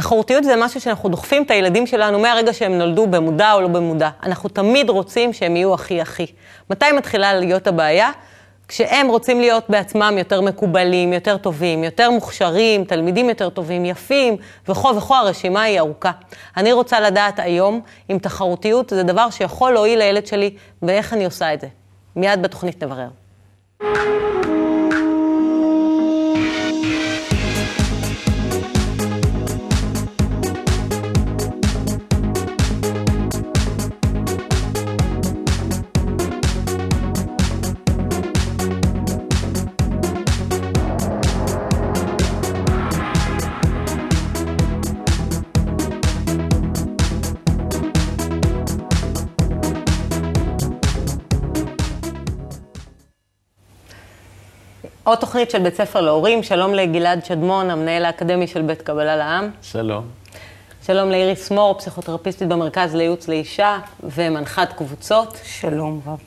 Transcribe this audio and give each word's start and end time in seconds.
תחרותיות 0.00 0.44
זה 0.44 0.56
משהו 0.56 0.80
שאנחנו 0.80 1.08
דוחפים 1.08 1.42
את 1.42 1.50
הילדים 1.50 1.86
שלנו 1.86 2.18
מהרגע 2.18 2.52
שהם 2.52 2.72
נולדו 2.78 3.06
במודע 3.06 3.52
או 3.52 3.60
לא 3.60 3.68
במודע. 3.68 4.10
אנחנו 4.22 4.48
תמיד 4.48 4.90
רוצים 4.90 5.32
שהם 5.32 5.56
יהיו 5.56 5.74
הכי 5.74 6.00
הכי. 6.00 6.26
מתי 6.70 6.92
מתחילה 6.92 7.34
להיות 7.34 7.66
הבעיה? 7.66 8.10
כשהם 8.68 9.08
רוצים 9.08 9.40
להיות 9.40 9.64
בעצמם 9.70 10.14
יותר 10.18 10.40
מקובלים, 10.40 11.12
יותר 11.12 11.36
טובים, 11.36 11.84
יותר 11.84 12.10
מוכשרים, 12.10 12.84
תלמידים 12.84 13.28
יותר 13.28 13.48
טובים, 13.48 13.84
יפים, 13.84 14.36
וכו 14.68 14.96
וכו, 14.96 15.14
הרשימה 15.14 15.62
היא 15.62 15.78
ארוכה. 15.78 16.10
אני 16.56 16.72
רוצה 16.72 17.00
לדעת 17.00 17.38
היום 17.38 17.80
אם 18.10 18.18
תחרותיות 18.18 18.90
זה 18.90 19.02
דבר 19.02 19.30
שיכול 19.30 19.72
להועיל 19.72 19.98
לילד 19.98 20.26
שלי, 20.26 20.54
ואיך 20.82 21.12
אני 21.12 21.24
עושה 21.24 21.54
את 21.54 21.60
זה. 21.60 21.66
מיד 22.16 22.42
בתוכנית 22.42 22.82
נברר. 22.84 23.08
עוד 55.10 55.18
תוכנית 55.18 55.50
של 55.50 55.58
בית 55.58 55.74
ספר 55.74 56.00
להורים, 56.00 56.42
שלום 56.42 56.74
לגלעד 56.74 57.24
שדמון, 57.24 57.70
המנהל 57.70 58.04
האקדמי 58.04 58.46
של 58.46 58.62
בית 58.62 58.82
קבלה 58.82 59.16
לעם. 59.16 59.50
שלום. 59.62 60.04
שלום 60.86 61.10
לאיריס 61.10 61.50
מור, 61.50 61.78
פסיכותרפיסטית 61.78 62.48
במרכז 62.48 62.94
לייעוץ 62.94 63.28
לאישה 63.28 63.78
ומנחת 64.02 64.72
קבוצות. 64.72 65.40
שלום 65.44 66.00
רב. 66.06 66.18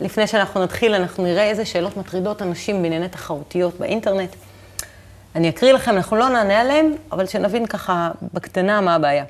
לפני 0.00 0.26
שאנחנו 0.26 0.62
נתחיל, 0.62 0.94
אנחנו 0.94 1.24
נראה 1.24 1.42
איזה 1.42 1.64
שאלות 1.64 1.96
מטרידות 1.96 2.42
אנשים 2.42 2.82
בענייני 2.82 3.08
תחרותיות 3.08 3.78
באינטרנט. 3.78 4.36
אני 5.34 5.48
אקריא 5.48 5.72
לכם, 5.72 5.96
אנחנו 5.96 6.16
לא 6.16 6.28
נענה 6.28 6.60
עליהם, 6.60 6.94
אבל 7.12 7.26
שנבין 7.26 7.66
ככה 7.66 8.10
בקטנה 8.34 8.80
מה 8.80 8.94
הבעיה. 8.94 9.24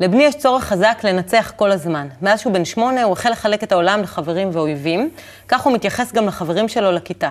לבני 0.00 0.22
יש 0.22 0.34
צורך 0.34 0.64
חזק 0.64 1.00
לנצח 1.04 1.52
כל 1.56 1.70
הזמן. 1.70 2.08
מאז 2.22 2.40
שהוא 2.40 2.52
בן 2.52 2.64
שמונה, 2.64 3.02
הוא 3.02 3.12
החל 3.12 3.30
לחלק 3.30 3.62
את 3.62 3.72
העולם 3.72 4.02
לחברים 4.02 4.50
ואויבים, 4.52 5.10
כך 5.48 5.60
הוא 5.60 5.72
מתייחס 5.72 6.12
גם 6.12 6.26
לחברים 6.26 6.68
שלו 6.68 6.92
לכיתה. 6.92 7.30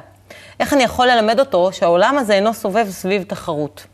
איך 0.59 0.73
אני 0.73 0.83
יכול 0.83 1.07
ללמד 1.07 1.39
אותו 1.39 1.73
שהעולם 1.73 2.17
הזה 2.17 2.33
אינו 2.33 2.53
סובב 2.53 2.89
סביב 2.89 3.23
תחרות? 3.23 3.85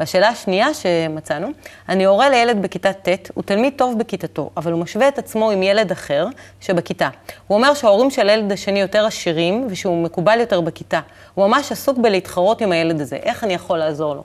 והשאלה 0.00 0.28
השנייה 0.28 0.74
שמצאנו, 0.74 1.48
אני 1.88 2.04
הורה 2.04 2.30
לילד 2.30 2.62
בכיתה 2.62 2.92
ט', 2.92 3.30
הוא 3.34 3.44
תלמיד 3.44 3.72
טוב 3.76 3.98
בכיתתו, 3.98 4.50
אבל 4.56 4.72
הוא 4.72 4.80
משווה 4.80 5.08
את 5.08 5.18
עצמו 5.18 5.50
עם 5.50 5.62
ילד 5.62 5.92
אחר 5.92 6.26
שבכיתה. 6.60 7.08
הוא 7.46 7.56
אומר 7.58 7.74
שההורים 7.74 8.10
של 8.10 8.28
הילד 8.28 8.52
השני 8.52 8.80
יותר 8.80 9.06
עשירים 9.06 9.66
ושהוא 9.70 10.04
מקובל 10.04 10.40
יותר 10.40 10.60
בכיתה. 10.60 11.00
הוא 11.34 11.46
ממש 11.46 11.72
עסוק 11.72 11.98
בלהתחרות 11.98 12.60
עם 12.60 12.72
הילד 12.72 13.00
הזה, 13.00 13.16
איך 13.16 13.44
אני 13.44 13.54
יכול 13.54 13.78
לעזור 13.78 14.14
לו? 14.14 14.24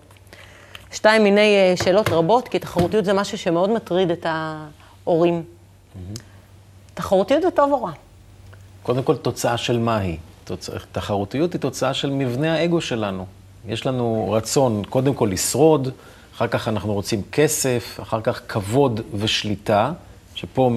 שתיים 0.92 1.24
מיני 1.24 1.56
אה, 1.56 1.74
שאלות 1.84 2.10
רבות, 2.10 2.48
כי 2.48 2.60
תחרותיות 2.60 3.06
זה 3.06 3.14
משהו 3.14 3.38
שמאוד 3.38 3.70
מטריד 3.70 4.12
את 4.12 4.26
ההורים. 4.30 5.44
Mm-hmm. 5.44 6.20
תחרותיות 6.94 7.42
זה 7.42 7.52
טוב 7.52 7.72
או 7.72 7.84
רע? 7.84 7.92
קודם 8.84 9.04
כל, 9.04 9.16
תוצאה 9.16 9.58
של 9.58 9.80
מה 9.80 9.98
היא? 9.98 10.18
תוצ... 10.52 10.70
תחרותיות 10.92 11.54
היא 11.54 11.62
תוצאה 11.62 11.94
של 11.94 12.10
מבנה 12.10 12.54
האגו 12.54 12.82
שלנו. 12.82 13.26
יש 13.68 13.86
לנו 13.86 14.30
רצון 14.32 14.84
קודם 14.90 15.14
כל 15.14 15.30
לשרוד, 15.32 15.90
אחר 16.36 16.48
כך 16.48 16.68
אנחנו 16.68 16.94
רוצים 16.94 17.22
כסף, 17.32 18.00
אחר 18.02 18.22
כך 18.22 18.42
כבוד 18.48 19.02
ושליטה, 19.14 19.92
שפה 20.36 20.72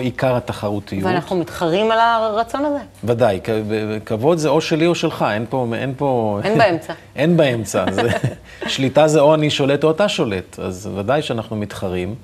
עיקר 0.00 0.36
התחרותיות. 0.36 1.04
ואנחנו 1.04 1.36
מתחרים 1.36 1.90
על 1.90 1.98
הרצון 1.98 2.64
הזה. 2.64 2.78
ודאי, 3.04 3.40
כבוד 4.06 4.38
זה 4.38 4.48
או 4.48 4.60
שלי 4.60 4.86
או 4.86 4.94
שלך, 4.94 5.24
אין 5.30 5.46
פה... 5.48 5.66
אין, 5.74 5.94
פה... 5.96 6.40
אין 6.44 6.58
באמצע. 6.58 6.92
אין 7.16 7.36
באמצע. 7.36 7.84
זה... 7.92 8.10
שליטה 8.66 9.08
זה 9.08 9.20
או 9.20 9.34
אני 9.34 9.50
שולט 9.50 9.84
או 9.84 9.90
אתה 9.90 10.08
שולט, 10.08 10.58
אז 10.58 10.90
ודאי 10.96 11.22
שאנחנו 11.22 11.56
מתחרים. 11.56 12.14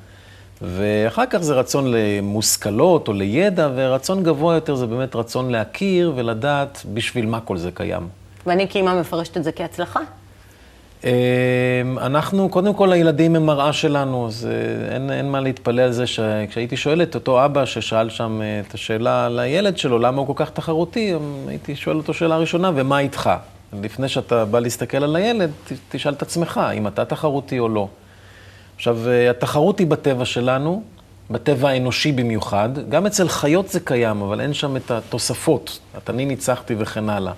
ואחר 0.62 1.26
כך 1.30 1.38
זה 1.38 1.54
רצון 1.54 1.84
למושכלות 1.86 3.08
או 3.08 3.12
לידע, 3.12 3.68
ורצון 3.74 4.22
גבוה 4.22 4.54
יותר 4.54 4.74
זה 4.74 4.86
באמת 4.86 5.16
רצון 5.16 5.50
להכיר 5.50 6.12
ולדעת 6.16 6.82
בשביל 6.94 7.26
מה 7.26 7.40
כל 7.40 7.56
זה 7.56 7.70
קיים. 7.74 8.08
ואני 8.46 8.68
כאימא 8.68 9.00
מפרשת 9.00 9.36
את 9.36 9.44
זה 9.44 9.52
כהצלחה? 9.52 10.00
אמ, 11.04 11.10
אנחנו, 11.98 12.48
קודם 12.48 12.74
כל 12.74 12.92
הילדים 12.92 13.36
הם 13.36 13.46
מראה 13.46 13.72
שלנו, 13.72 14.26
אז 14.26 14.48
אה, 14.50 14.94
אין, 14.94 15.10
אין 15.10 15.30
מה 15.30 15.40
להתפלא 15.40 15.82
על 15.82 15.92
זה 15.92 16.06
שכשהייתי 16.06 16.76
שואל 16.76 17.02
את 17.02 17.14
אותו 17.14 17.44
אבא 17.44 17.64
ששאל 17.64 18.10
שם 18.10 18.40
אה, 18.42 18.60
את 18.68 18.74
השאלה 18.74 19.28
לילד 19.28 19.78
שלו, 19.78 19.98
למה 19.98 20.18
הוא 20.18 20.26
כל 20.26 20.32
כך 20.36 20.50
תחרותי, 20.50 21.14
הייתי 21.48 21.76
שואל 21.76 21.96
אותו 21.96 22.14
שאלה 22.14 22.36
ראשונה, 22.36 22.70
ומה 22.74 22.98
איתך? 22.98 23.30
לפני 23.82 24.08
שאתה 24.08 24.44
בא 24.44 24.60
להסתכל 24.60 25.04
על 25.04 25.16
הילד, 25.16 25.50
תשאל 25.88 26.12
את 26.12 26.22
עצמך, 26.22 26.60
אם 26.74 26.86
אתה 26.86 27.04
תחרותי 27.04 27.58
או 27.58 27.68
לא. 27.68 27.88
עכשיו, 28.78 29.08
אה, 29.08 29.30
התחרות 29.30 29.78
היא 29.78 29.86
בטבע 29.86 30.24
שלנו, 30.24 30.82
בטבע 31.30 31.68
האנושי 31.68 32.12
במיוחד. 32.12 32.68
גם 32.88 33.06
אצל 33.06 33.28
חיות 33.28 33.68
זה 33.68 33.80
קיים, 33.80 34.22
אבל 34.22 34.40
אין 34.40 34.54
שם 34.54 34.76
את 34.76 34.90
התוספות. 34.90 35.78
את 35.98 36.10
אני 36.10 36.24
ניצחתי 36.24 36.74
וכן 36.78 37.08
הלאה. 37.08 37.32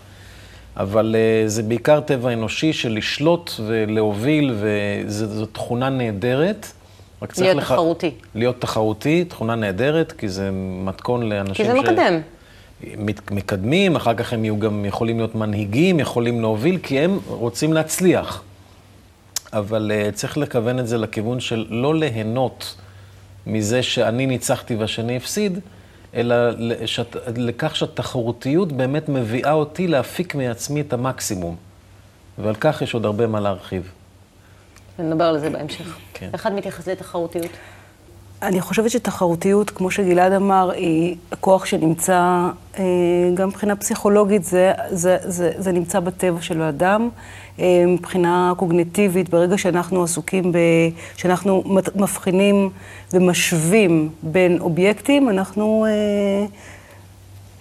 אבל 0.77 1.17
uh, 1.17 1.49
זה 1.49 1.63
בעיקר 1.63 2.01
טבע 2.01 2.33
אנושי 2.33 2.73
של 2.73 2.93
לשלוט 2.93 3.51
ולהוביל, 3.67 4.55
וזו 4.61 5.47
תכונה 5.47 5.89
נהדרת. 5.89 6.67
רק 7.23 7.33
צריך 7.33 7.47
להיות 7.47 7.57
לח... 7.57 7.73
תחרותי. 7.73 8.11
להיות 8.35 8.61
תחרותי, 8.61 9.25
תכונה 9.25 9.55
נהדרת, 9.55 10.13
כי 10.13 10.29
זה 10.29 10.51
מתכון 10.85 11.29
לאנשים 11.29 11.67
ש... 11.67 11.69
כי 11.69 11.75
זה 11.75 11.75
מקדם. 11.75 12.21
מת, 12.97 13.31
מקדמים, 13.31 13.97
אחר 13.97 14.15
כך 14.15 14.33
הם 14.33 14.45
יהיו 14.45 14.59
גם 14.59 14.85
יכולים 14.85 15.17
להיות 15.17 15.35
מנהיגים, 15.35 16.01
יכולים 16.01 16.41
להוביל, 16.41 16.79
כי 16.83 17.01
הם 17.01 17.19
רוצים 17.27 17.73
להצליח. 17.73 18.43
אבל 19.53 19.93
uh, 19.95 20.15
צריך 20.15 20.39
לכוון 20.39 20.79
את 20.79 20.87
זה 20.87 20.99
לכיוון 20.99 21.41
של 21.41 21.67
לא 21.71 21.95
ליהנות 21.95 22.77
מזה 23.47 23.83
שאני 23.83 24.27
ניצחתי 24.27 24.77
והשני 24.77 25.17
הפסיד, 25.17 25.59
אלא 26.15 26.35
לשת, 26.59 27.17
לכך 27.37 27.77
שהתחרותיות 27.77 28.73
באמת 28.73 29.09
מביאה 29.09 29.53
אותי 29.53 29.87
להפיק 29.87 30.35
מעצמי 30.35 30.81
את 30.81 30.93
המקסימום. 30.93 31.57
ועל 32.39 32.55
כך 32.61 32.83
יש 32.83 32.95
עוד 32.95 33.05
הרבה 33.05 33.27
מה 33.27 33.41
להרחיב. 33.41 33.93
נדבר 34.99 35.25
על 35.25 35.39
זה 35.39 35.51
בהמשך. 35.51 35.97
כן. 36.15 36.31
איך 36.33 36.47
את 36.47 36.53
מתייחסת 36.53 36.89
לתחרותיות? 36.89 37.51
אני 38.43 38.61
חושבת 38.61 38.91
שתחרותיות, 38.91 39.71
כמו 39.71 39.91
שגלעד 39.91 40.33
אמר, 40.33 40.71
היא 40.71 41.17
כוח 41.41 41.65
שנמצא, 41.65 42.49
אה, 42.79 42.85
גם 43.35 43.49
מבחינה 43.49 43.77
פסיכולוגית, 43.77 44.45
זה, 44.45 44.73
זה, 44.91 45.17
זה, 45.21 45.53
זה 45.57 45.73
נמצא 45.73 46.01
בטבע 46.01 46.43
של 46.43 46.63
האדם. 46.63 47.09
אה, 47.61 47.87
מבחינה 47.87 48.53
קוגניטיבית, 48.57 49.29
ברגע 49.29 49.59
שאנחנו 49.59 50.05
עסוקים 50.05 50.53
ב... 50.53 50.59
שאנחנו 51.17 51.63
מבחינים 51.95 52.71
ומשווים 53.13 54.09
בין 54.23 54.61
אובייקטים, 54.61 55.29
אנחנו, 55.29 55.87
אה, 55.89 56.47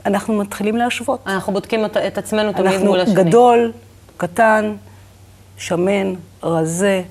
אנחנו 0.05 0.33
מתחילים 0.33 0.77
להשוות. 0.77 1.19
אנחנו 1.27 1.53
בודקים 1.53 1.85
את 1.85 2.17
עצמנו 2.17 2.53
תמיד 2.53 2.83
מול 2.83 2.99
השני. 2.99 3.15
אנחנו 3.15 3.29
גדול, 3.29 3.71
קטן, 4.17 4.73
שמן, 5.57 6.13
רזה, 6.43 7.01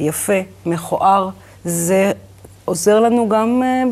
יפה, 0.00 0.40
מכוער. 0.66 1.28
זה 1.64 2.12
עוזר 2.64 3.00
לנו 3.00 3.28
גם 3.28 3.62
אה, 3.64 3.82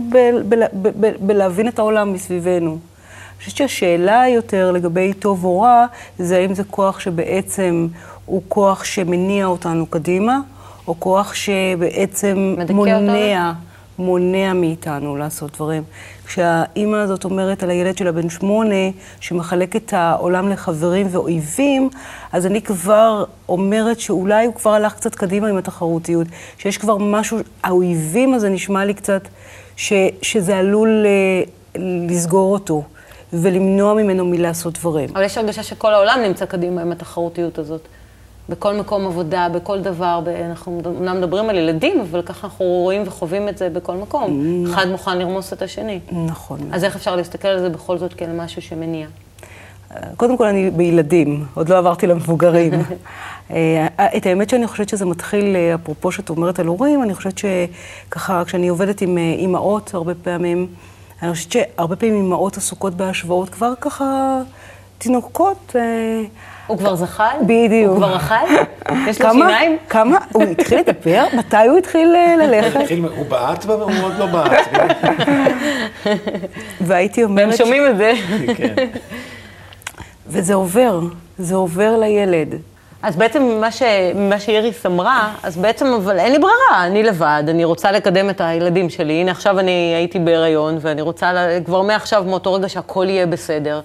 בלהבין 1.21 1.69
את 1.69 1.79
העולם 1.79 2.13
מסביבנו. 2.13 2.71
אני 2.71 3.45
חושבת 3.45 3.57
שהשאלה 3.57 4.25
יותר 4.29 4.73
לגבי 4.73 5.13
טוב 5.13 5.45
או 5.45 5.61
רע, 5.61 5.87
זה 6.19 6.37
האם 6.37 6.55
זה 6.55 6.65
כוח 6.65 7.01
שבעצם 7.01 7.89
הוא 8.27 8.43
כוח 8.49 8.85
שמניע 8.85 9.47
אותנו 9.47 9.87
קדימה, 9.87 10.39
או 10.89 11.01
כוח 11.01 11.35
שבעצם 11.35 12.55
מונע, 12.71 13.53
מונע 13.99 14.53
מאיתנו 14.53 15.17
לעשות 15.17 15.53
דברים. 15.57 15.83
כשהאימא 16.27 16.97
הזאת 16.97 17.25
אומרת 17.25 17.63
על 17.63 17.71
הילד 17.71 17.99
שלה 17.99 18.13
בן 18.13 18.29
שמונה, 18.29 18.91
שמחלק 19.21 19.77
את 19.77 19.93
העולם 19.93 20.49
לחברים 20.49 21.07
ואויבים, 21.11 21.91
אז 22.33 22.47
אני 22.47 22.63
כבר 22.63 23.25
אומרת 23.49 24.01
שאולי 24.01 24.47
הוא 24.47 24.55
כבר 24.55 24.71
הלך 24.71 24.95
קצת 24.95 25.15
קדימה 25.15 25.49
עם 25.49 25.57
התחרותיות, 25.57 26.27
שיש 26.59 26.79
כבר 26.79 26.97
משהו, 26.97 27.39
האויבים 27.63 28.35
הזה 28.35 28.49
נשמע 28.49 28.85
לי 28.85 28.95
קצת, 28.95 29.23
ש, 29.77 29.93
שזה 30.23 30.57
עלול 30.57 31.07
uh, 31.75 31.79
לסגור 32.09 32.53
אותו. 32.53 32.83
ולמנוע 33.33 33.95
ממנו 33.95 34.25
מלעשות 34.25 34.75
דברים. 34.75 35.09
אבל 35.13 35.25
יש 35.25 35.39
הרגשה 35.39 35.63
שכל 35.63 35.95
העולם 35.95 36.19
נמצא 36.23 36.45
קדימה 36.45 36.83
עם 36.83 36.93
התחרותיות 36.93 37.59
הזאת. 37.59 37.89
בכל 38.49 38.75
מקום 38.75 39.07
עבודה, 39.07 39.49
בכל 39.55 39.81
דבר, 39.81 40.21
אנחנו 40.45 40.81
אומנם 40.85 41.17
מדברים 41.17 41.51
על 41.51 41.57
ילדים, 41.57 42.01
אבל 42.01 42.23
ככה 42.23 42.47
אנחנו 42.47 42.65
רואים 42.65 43.03
וחווים 43.07 43.49
את 43.49 43.59
זה 43.59 43.71
בכל 43.71 43.95
מקום. 43.95 44.65
אחד 44.71 44.89
מוכן 44.89 45.19
לרמוס 45.19 45.53
את 45.53 45.63
השני. 45.63 46.01
נכון. 46.13 46.59
אז 46.73 46.85
איך 46.85 46.97
אפשר 46.97 47.17
להסתכל 47.17 47.49
על 47.49 47.59
זה 47.59 47.69
בכל 47.69 47.99
זאת 47.99 48.15
כאל 48.15 48.33
משהו 48.33 48.63
שמניע? 48.63 49.07
קודם 50.17 50.37
כל, 50.37 50.47
אני 50.47 50.71
בילדים, 50.71 51.45
עוד 51.55 51.69
לא 51.69 51.79
עברתי 51.79 52.07
למבוגרים. 52.07 52.73
אה, 53.51 53.87
את 54.17 54.27
האמת 54.27 54.51
שאני 54.51 54.67
חושבת 54.67 54.89
שזה 54.89 55.07
מתחיל, 55.07 55.57
אה, 55.57 55.75
אפרופו 55.75 56.13
שאת 56.13 56.31
אומרת 56.31 56.59
על 56.59 56.67
הורים, 56.67 57.03
אני 57.03 57.15
חושבת 57.15 57.39
שככה, 57.39 58.45
כשאני 58.45 58.69
עובדת 58.69 59.01
עם 59.01 59.19
אה, 59.19 59.23
אימהות 59.23 59.95
הרבה 59.95 60.15
פעמים, 60.15 60.67
אני 61.23 61.33
חושבת 61.33 61.53
שהרבה 61.53 61.97
פעמים 61.97 62.15
אימהות 62.15 62.57
עסוקות 62.57 62.95
בהשוואות 62.95 63.49
כבר 63.49 63.73
ככה 63.81 64.39
תינוקות. 64.99 65.77
הוא 66.67 66.79
כבר 66.79 66.95
זחל? 66.95 67.37
בדיוק. 67.43 67.91
הוא 67.91 67.97
כבר 67.97 68.17
אכל? 68.17 68.35
יש 69.09 69.21
לו 69.21 69.33
שיניים? 69.33 69.77
כמה? 69.89 70.19
הוא 70.33 70.43
התחיל 70.43 70.79
לדבר? 70.79 71.25
מתי 71.39 71.57
הוא 71.57 71.79
התחיל 71.79 72.15
ללכת? 72.39 72.81
הוא 73.17 73.27
בעט? 73.27 73.65
הוא 73.65 73.93
עוד 74.03 74.19
לא 74.19 74.27
בעט. 74.27 74.69
והייתי 76.87 77.25
אומרת... 77.25 77.49
והם 77.49 77.57
שומעים 77.57 77.87
את 77.87 77.97
זה. 77.97 78.13
כן. 78.57 78.75
וזה 80.27 80.55
עובר, 80.55 81.01
זה 81.39 81.55
עובר 81.55 81.99
לילד. 81.99 82.55
אז 83.03 83.17
בעצם 83.17 83.43
מה, 83.61 83.71
ש... 83.71 83.83
מה 84.15 84.41
שאיריס 84.41 84.87
אמרה, 84.87 85.33
אז 85.43 85.57
בעצם, 85.57 85.87
אבל 85.87 86.19
אין 86.19 86.33
לי 86.33 86.39
ברירה, 86.39 86.87
אני 86.87 87.03
לבד, 87.03 87.43
אני 87.49 87.65
רוצה 87.65 87.93
לקדם 87.93 88.31
את 88.31 88.41
הילדים 88.41 88.91
שלי. 88.91 89.13
הנה, 89.13 89.31
עכשיו 89.31 89.59
אני 89.59 89.93
הייתי 89.97 90.19
בהיריון, 90.19 90.79
ואני 90.81 91.03
רוצה, 91.03 91.33
כבר 91.65 91.83
מעכשיו, 91.83 92.25
מאותו 92.25 92.53
רגע 92.53 92.69
שהכל 92.69 93.07
יהיה 93.09 93.27
בסדר. 93.27 93.81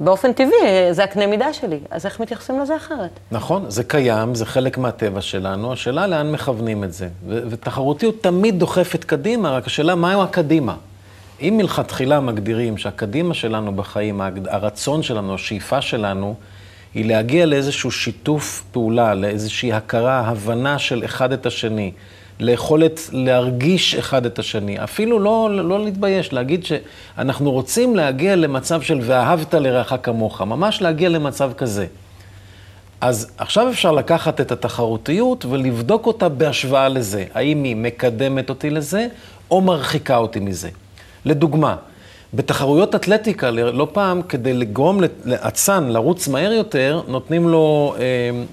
באופן 0.00 0.32
טבעי, 0.32 0.92
זה 0.92 1.04
הקנה 1.04 1.26
מידה 1.26 1.52
שלי, 1.52 1.78
אז 1.90 2.06
איך 2.06 2.20
מתייחסים 2.20 2.60
לזה 2.60 2.76
אחרת? 2.76 3.10
נכון, 3.30 3.64
זה 3.68 3.84
קיים, 3.84 4.34
זה 4.34 4.46
חלק 4.46 4.78
מהטבע 4.78 5.20
שלנו, 5.20 5.72
השאלה 5.72 6.06
לאן 6.06 6.32
מכוונים 6.32 6.84
את 6.84 6.92
זה. 6.92 7.08
ותחרותיות 7.26 8.22
תמיד 8.22 8.58
דוחפת 8.58 9.04
קדימה, 9.04 9.50
רק 9.50 9.66
השאלה 9.66 9.94
מהו 9.94 10.22
הקדימה. 10.22 10.74
אם 11.40 11.54
מלכתחילה 11.56 12.20
מגדירים 12.20 12.78
שהקדימה 12.78 13.34
שלנו 13.34 13.76
בחיים, 13.76 14.20
הרצון 14.48 15.02
שלנו, 15.02 15.34
השאיפה 15.34 15.80
שלנו, 15.80 16.34
היא 16.94 17.04
להגיע 17.04 17.46
לאיזשהו 17.46 17.90
שיתוף 17.90 18.62
פעולה, 18.72 19.14
לאיזושהי 19.14 19.72
הכרה, 19.72 20.20
הבנה 20.20 20.78
של 20.78 21.04
אחד 21.04 21.32
את 21.32 21.46
השני, 21.46 21.92
ליכולת 22.40 23.00
להרגיש 23.12 23.94
אחד 23.94 24.26
את 24.26 24.38
השני, 24.38 24.84
אפילו 24.84 25.18
לא, 25.18 25.50
לא 25.64 25.84
להתבייש, 25.84 26.32
להגיד 26.32 26.64
שאנחנו 26.64 27.50
רוצים 27.50 27.96
להגיע 27.96 28.36
למצב 28.36 28.82
של 28.82 28.98
ואהבת 29.02 29.54
לרעך 29.54 29.94
כמוך, 30.02 30.42
ממש 30.42 30.82
להגיע 30.82 31.08
למצב 31.08 31.52
כזה. 31.52 31.86
אז 33.00 33.30
עכשיו 33.38 33.70
אפשר 33.70 33.92
לקחת 33.92 34.40
את 34.40 34.52
התחרותיות 34.52 35.44
ולבדוק 35.44 36.06
אותה 36.06 36.28
בהשוואה 36.28 36.88
לזה. 36.88 37.24
האם 37.34 37.64
היא 37.64 37.76
מקדמת 37.76 38.48
אותי 38.50 38.70
לזה 38.70 39.06
או 39.50 39.60
מרחיקה 39.60 40.16
אותי 40.16 40.40
מזה. 40.40 40.68
לדוגמה, 41.24 41.76
בתחרויות 42.34 42.94
אתלטיקה, 42.94 43.50
לא 43.50 43.88
פעם, 43.92 44.22
כדי 44.22 44.52
לגרום 44.52 45.00
לאצן 45.24 45.84
לרוץ 45.88 46.28
מהר 46.28 46.52
יותר, 46.52 47.00
נותנים 47.08 47.48
לו 47.48 47.94
אה, 47.98 48.02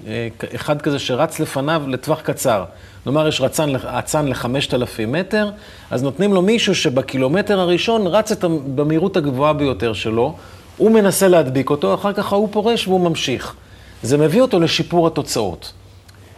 אה, 0.07 0.27
אחד 0.55 0.81
כזה 0.81 0.99
שרץ 0.99 1.39
לפניו 1.39 1.83
לטווח 1.87 2.21
קצר. 2.21 2.63
נאמר, 3.05 3.27
יש 3.27 3.41
רצן, 3.41 3.75
אצן 3.75 4.27
ל-5,000 4.27 5.05
מטר, 5.07 5.49
אז 5.91 6.03
נותנים 6.03 6.33
לו 6.33 6.41
מישהו 6.41 6.75
שבקילומטר 6.75 7.59
הראשון 7.59 8.07
רץ 8.07 8.31
את 8.31 8.45
במהירות 8.75 9.17
הגבוהה 9.17 9.53
ביותר 9.53 9.93
שלו, 9.93 10.35
הוא 10.77 10.91
מנסה 10.91 11.27
להדביק 11.27 11.69
אותו, 11.69 11.93
אחר 11.93 12.13
כך 12.13 12.33
ההוא 12.33 12.49
פורש 12.51 12.87
והוא 12.87 13.09
ממשיך. 13.09 13.55
זה 14.03 14.17
מביא 14.17 14.41
אותו 14.41 14.59
לשיפור 14.59 15.07
התוצאות. 15.07 15.73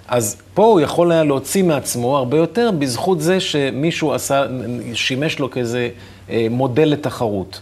אז 0.10 0.38
פה 0.54 0.66
הוא 0.66 0.82
יכול 0.82 1.12
היה 1.12 1.24
להוציא 1.24 1.64
מעצמו 1.64 2.18
הרבה 2.18 2.38
יותר 2.38 2.72
בזכות 2.80 3.22
זה 3.22 3.40
שמישהו 3.40 4.14
עשה, 4.14 4.46
שימש 4.94 5.40
לו 5.40 5.52
כאיזה 5.52 5.90
אה, 6.30 6.48
מודל 6.50 6.86
לתחרות. 6.86 7.62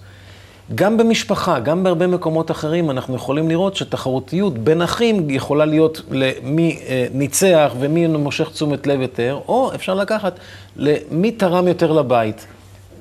גם 0.76 0.98
במשפחה, 0.98 1.60
גם 1.60 1.84
בהרבה 1.84 2.08
מקומות 2.08 2.52
אחרים, 2.52 2.92
אנחנו 2.92 3.16
יכולים 3.16 3.50
לראות 3.50 3.76
שתחרותיות 3.76 4.58
בין 4.58 4.82
אחים 4.82 5.30
יכולה 5.30 5.66
להיות 5.66 6.02
למי 6.12 6.80
אה, 6.88 7.08
ניצח 7.14 7.74
ומי 7.80 8.08
מושך 8.08 8.50
תשומת 8.50 8.88
לב 8.88 9.02
יותר, 9.02 9.40
או 9.48 9.72
אפשר 9.76 9.94
לקחת 9.94 10.40
למי 10.76 11.32
תרם 11.32 11.68
יותר 11.68 11.92
לבית. 11.92 12.48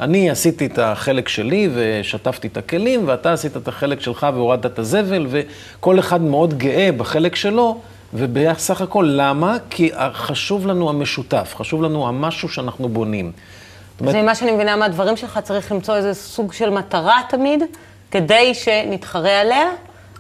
אני 0.01 0.31
עשיתי 0.31 0.67
את 0.67 0.79
החלק 0.79 1.29
שלי 1.29 1.69
ושטפתי 1.75 2.49
את 2.49 2.57
הכלים, 2.57 3.03
ואתה 3.07 3.33
עשית 3.33 3.57
את 3.57 3.69
החלק 3.69 4.01
שלך 4.01 4.27
והורדת 4.35 4.67
את 4.67 4.79
הזבל, 4.79 5.27
וכל 5.31 5.99
אחד 5.99 6.21
מאוד 6.23 6.59
גאה 6.59 6.91
בחלק 6.97 7.37
שלו, 7.37 7.81
ובסך 8.15 8.81
הכל, 8.81 9.09
למה? 9.13 9.57
כי 9.71 9.91
חשוב 10.13 10.67
לנו 10.67 10.89
המשותף, 10.89 11.55
חשוב 11.57 11.83
לנו 11.83 12.09
המשהו 12.09 12.49
שאנחנו 12.49 12.89
בונים. 12.89 13.33
אז 14.07 14.15
ממה 14.15 14.35
שאני 14.35 14.53
מבינה 14.53 14.77
מהדברים 14.77 15.17
שלך, 15.17 15.39
צריך 15.39 15.73
למצוא 15.73 15.97
איזה 15.97 16.15
סוג 16.15 16.53
של 16.53 16.71
מטרה 16.71 17.21
תמיד, 17.29 17.63
כדי 18.11 18.55
שנתחרה 18.55 19.41
עליה, 19.41 19.71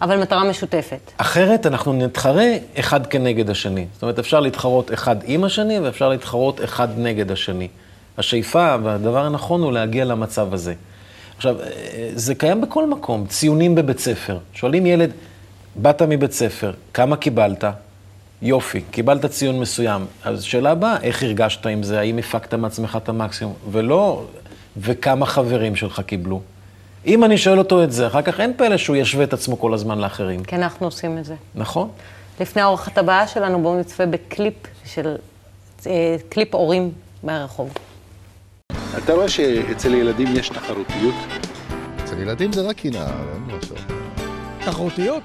אבל 0.02 0.20
מטרה 0.20 0.44
משותפת. 0.44 1.12
אחרת 1.16 1.66
אנחנו 1.66 1.92
נתחרה 1.92 2.56
אחד 2.78 3.06
כנגד 3.06 3.50
השני. 3.50 3.86
זאת 3.92 4.02
אומרת, 4.02 4.18
אפשר 4.18 4.40
להתחרות 4.40 4.92
אחד 4.92 5.16
עם 5.24 5.44
השני, 5.44 5.78
ואפשר 5.78 6.08
להתחרות 6.08 6.64
אחד 6.64 6.88
נגד 6.96 7.30
השני. 7.30 7.68
השאיפה 8.18 8.76
והדבר 8.82 9.24
הנכון 9.24 9.62
הוא 9.62 9.72
להגיע 9.72 10.04
למצב 10.04 10.54
הזה. 10.54 10.74
עכשיו, 11.36 11.56
זה 12.14 12.34
קיים 12.34 12.60
בכל 12.60 12.86
מקום, 12.86 13.26
ציונים 13.26 13.74
בבית 13.74 13.98
ספר. 13.98 14.38
שואלים 14.52 14.86
ילד, 14.86 15.10
באת 15.78 16.02
מבית 16.02 16.32
ספר, 16.32 16.73
כמה 16.94 17.17
קיבלת? 17.17 17.64
יופי, 18.43 18.81
קיבלת 18.90 19.26
ציון 19.26 19.61
מסוים. 19.61 20.06
אז 20.25 20.43
שאלה 20.43 20.70
הבאה, 20.70 20.96
איך 21.02 21.23
הרגשת 21.23 21.67
עם 21.67 21.82
זה? 21.82 22.00
האם 22.00 22.19
הפקת 22.19 22.55
מעצמך 22.55 22.99
את 23.02 23.08
המקסימום? 23.08 23.55
ולא, 23.70 24.25
וכמה 24.76 25.26
חברים 25.26 25.76
שלך 25.76 26.00
קיבלו? 26.00 26.40
אם 27.06 27.25
אני 27.25 27.38
שואל 27.38 27.58
אותו 27.58 27.84
את 27.84 27.93
זה, 27.93 28.06
אחר 28.06 28.23
כך 28.23 28.40
אין 28.40 28.52
פלא 28.56 28.76
שהוא 28.76 28.96
ישווה 28.96 29.25
את 29.25 29.32
עצמו 29.32 29.58
כל 29.58 29.75
הזמן 29.75 29.99
לאחרים. 29.99 30.44
כן, 30.44 30.62
אנחנו 30.62 30.87
עושים 30.87 31.19
את 31.19 31.25
זה. 31.25 31.34
נכון. 31.55 31.88
לפני 32.40 32.62
האורחת 32.62 32.99
הבאה 32.99 33.26
שלנו, 33.26 33.62
בואו 33.62 33.81
נצפה 33.81 34.06
בקליפ 34.06 34.55
של, 34.84 35.17
אה, 35.87 36.17
קליפ 36.28 36.55
הורים 36.55 36.93
מהרחוב. 37.23 37.73
אתה 38.99 39.12
רואה 39.12 39.28
שאצל 39.28 39.94
ילדים 39.94 40.37
יש 40.37 40.49
תחרותיות? 40.49 41.14
אצל 42.05 42.19
ילדים 42.19 42.52
זה 42.52 42.61
רק 42.62 42.76
קנאה, 42.76 43.06
אין 43.34 43.56
משהו. 43.56 43.76
תחרותיות? 44.64 45.23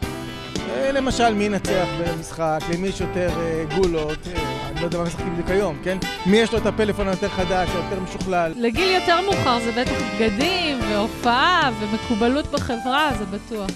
אה, 0.75 0.91
למשל, 0.91 1.33
מי 1.33 1.43
ינצח 1.43 1.87
במשחק, 1.99 2.59
למי 2.73 2.87
יש 2.87 3.01
יותר 3.01 3.29
אה, 3.39 3.63
גולות, 3.75 4.17
אה, 4.27 4.69
אני 4.71 4.79
לא 4.79 4.85
יודע 4.85 4.97
מה 4.97 5.03
משחקים 5.03 5.33
בדיוק 5.33 5.49
היום, 5.49 5.77
כן? 5.83 5.97
מי 6.25 6.37
יש 6.37 6.51
לו 6.51 6.57
את 6.57 6.65
הפלאפון 6.65 7.07
היותר 7.07 7.29
חדש, 7.29 7.69
או 7.69 7.77
יותר 7.77 7.99
משוכלל. 7.99 8.53
לגיל 8.57 8.89
יותר 8.89 9.21
מאוחר 9.21 9.59
זה 9.59 9.71
בטח 9.71 10.01
בגדים, 10.15 10.79
והופעה, 10.89 11.71
ומקובלות 11.79 12.47
בחברה, 12.47 13.11
זה 13.19 13.25
בטוח. 13.25 13.69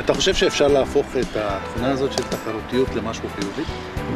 אתה 0.00 0.14
חושב 0.14 0.34
שאפשר 0.34 0.68
להפוך 0.68 1.06
את 1.20 1.36
התכונה 1.36 1.90
הזאת 1.90 2.12
של 2.12 2.22
תחרותיות 2.22 2.94
למשהו 2.94 3.28
חיובי? 3.34 3.62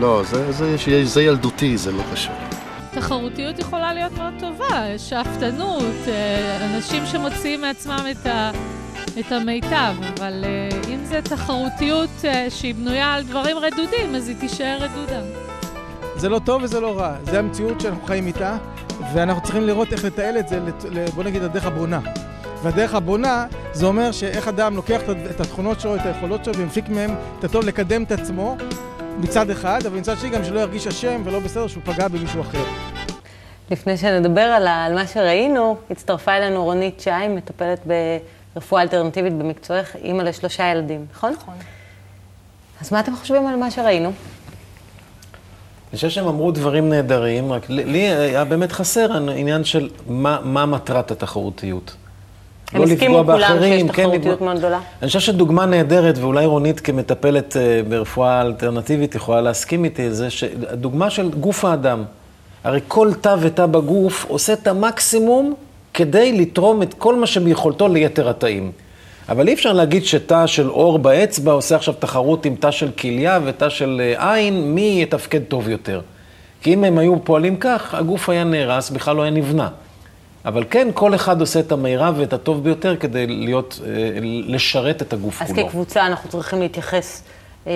לא, 0.00 0.22
זה, 0.24 0.52
זה, 0.52 0.76
זה, 0.76 1.04
זה 1.04 1.22
ילדותי, 1.22 1.76
זה 1.76 1.92
לא 1.92 2.02
קשור. 2.12 2.34
תחרותיות 2.90 3.58
יכולה 3.58 3.94
להיות 3.94 4.12
מאוד 4.12 4.34
טובה, 4.40 4.98
שאפתנות, 4.98 5.94
אנשים 6.60 7.06
שמוציאים 7.06 7.60
מעצמם 7.60 8.04
את 8.10 8.26
ה... 8.26 8.50
את 9.20 9.32
המיטב, 9.32 9.94
אבל 10.18 10.44
uh, 10.44 10.88
אם 10.88 11.04
זה 11.04 11.22
תחרותיות 11.22 12.10
uh, 12.22 12.26
שהיא 12.48 12.74
בנויה 12.74 13.14
על 13.14 13.22
דברים 13.22 13.56
רדודים, 13.56 14.14
אז 14.14 14.28
היא 14.28 14.36
תישאר 14.40 14.78
רדודה. 14.80 15.20
זה 16.16 16.28
לא 16.28 16.38
טוב 16.38 16.62
וזה 16.62 16.80
לא 16.80 16.98
רע, 16.98 17.14
זה 17.24 17.38
המציאות 17.38 17.80
שאנחנו 17.80 18.06
חיים 18.06 18.26
איתה, 18.26 18.56
ואנחנו 19.14 19.42
צריכים 19.42 19.66
לראות 19.66 19.92
איך 19.92 20.04
לתעל 20.04 20.38
את 20.38 20.48
זה, 20.48 20.60
בוא 21.14 21.24
נגיד, 21.24 21.42
הדרך 21.42 21.66
הבונה. 21.66 22.00
והדרך 22.62 22.94
הבונה, 22.94 23.46
זה 23.72 23.86
אומר 23.86 24.12
שאיך 24.12 24.48
אדם 24.48 24.76
לוקח 24.76 25.00
את 25.30 25.40
התכונות 25.40 25.80
שלו, 25.80 25.96
את 25.96 26.00
היכולות 26.04 26.44
שלו, 26.44 26.54
ומפיק 26.56 26.88
מהם 26.88 27.14
את 27.38 27.44
הטוב 27.44 27.64
לקדם 27.64 28.02
את 28.02 28.12
עצמו 28.12 28.56
מצד 29.20 29.50
אחד, 29.50 29.86
אבל 29.86 29.98
מצד 29.98 30.18
שני 30.18 30.30
גם 30.30 30.44
שלא 30.44 30.60
ירגיש 30.60 30.86
אשם 30.86 31.22
ולא 31.24 31.40
בסדר 31.40 31.66
שהוא 31.66 31.82
פגע 31.84 32.08
במישהו 32.08 32.40
אחר. 32.40 32.64
לפני 33.70 33.96
שנדבר 33.96 34.40
על, 34.40 34.66
על 34.66 34.94
מה 34.94 35.06
שראינו, 35.06 35.76
הצטרפה 35.90 36.32
אלינו 36.32 36.64
רונית 36.64 37.00
שי, 37.00 37.28
מטפלת 37.28 37.80
ב... 37.86 37.92
רפואה 38.56 38.82
אלטרנטיבית 38.82 39.32
במקצועך, 39.32 39.96
אימא 39.96 40.22
לשלושה 40.22 40.64
ילדים, 40.64 41.06
נכון? 41.12 41.32
נכון. 41.32 41.54
אז 42.80 42.92
מה 42.92 43.00
אתם 43.00 43.16
חושבים 43.16 43.46
על 43.46 43.56
מה 43.56 43.70
שראינו? 43.70 44.08
אני 44.08 45.96
חושב 45.96 46.08
שהם 46.08 46.26
אמרו 46.26 46.50
דברים 46.50 46.88
נהדרים, 46.88 47.52
רק 47.52 47.68
לי 47.68 47.98
היה 47.98 48.44
באמת 48.44 48.72
חסר 48.72 49.12
העניין 49.12 49.64
של 49.64 49.88
מה, 50.08 50.38
מה 50.44 50.66
מטרת 50.66 51.10
התחרותיות. 51.10 51.96
הם 52.72 52.82
לא 52.82 52.86
הסכימו 52.86 53.24
כולם 53.24 53.56
שיש 53.60 53.82
כן, 53.82 53.88
תחרותיות 53.88 54.38
כן, 54.38 54.44
מאוד 54.44 54.58
גדולה? 54.58 54.80
אני 55.02 55.06
חושב 55.06 55.20
שדוגמה 55.20 55.66
נהדרת, 55.66 56.18
ואולי 56.18 56.46
רונית 56.46 56.80
כמטפלת 56.80 57.56
אה, 57.56 57.80
ברפואה 57.88 58.42
אלטרנטיבית 58.42 59.14
יכולה 59.14 59.40
להסכים 59.40 59.84
איתי, 59.84 60.10
זה 60.14 60.28
דוגמה 60.72 61.10
של 61.10 61.30
גוף 61.30 61.64
האדם. 61.64 62.04
הרי 62.64 62.80
כל 62.88 63.10
תא 63.20 63.36
ותא 63.40 63.66
בגוף 63.66 64.24
עושה 64.28 64.52
את 64.52 64.66
המקסימום 64.66 65.54
כדי 65.94 66.32
לתרום 66.32 66.82
את 66.82 66.94
כל 66.94 67.14
מה 67.14 67.26
שביכולתו 67.26 67.88
ליתר 67.88 68.28
התאים. 68.28 68.72
אבל 69.28 69.48
אי 69.48 69.54
אפשר 69.54 69.72
להגיד 69.72 70.04
שתא 70.04 70.46
של 70.46 70.70
אור 70.70 70.98
באצבע 70.98 71.52
עושה 71.52 71.76
עכשיו 71.76 71.94
תחרות 71.94 72.46
עם 72.46 72.56
תא 72.56 72.70
של 72.70 72.90
כליה 72.90 73.38
ותא 73.44 73.68
של 73.68 74.00
אה, 74.04 74.34
עין, 74.34 74.74
מי 74.74 74.98
יתפקד 75.02 75.44
טוב 75.44 75.68
יותר. 75.68 76.00
כי 76.62 76.74
אם 76.74 76.84
הם 76.84 76.98
היו 76.98 77.24
פועלים 77.24 77.56
כך, 77.56 77.94
הגוף 77.94 78.28
היה 78.28 78.44
נהרס, 78.44 78.90
בכלל 78.90 79.16
לא 79.16 79.22
היה 79.22 79.30
נבנה. 79.30 79.68
אבל 80.44 80.64
כן, 80.70 80.88
כל 80.94 81.14
אחד 81.14 81.40
עושה 81.40 81.60
את 81.60 81.72
המירב 81.72 82.14
ואת 82.18 82.32
הטוב 82.32 82.64
ביותר 82.64 82.96
כדי 82.96 83.26
להיות, 83.26 83.80
אה, 83.86 83.90
לשרת 84.22 85.02
את 85.02 85.12
הגוף 85.12 85.42
אז 85.42 85.52
כולו. 85.52 85.66
כקבוצה 85.66 86.06
אנחנו 86.06 86.30
צריכים 86.30 86.60
להתייחס 86.60 87.22
אה, 87.66 87.72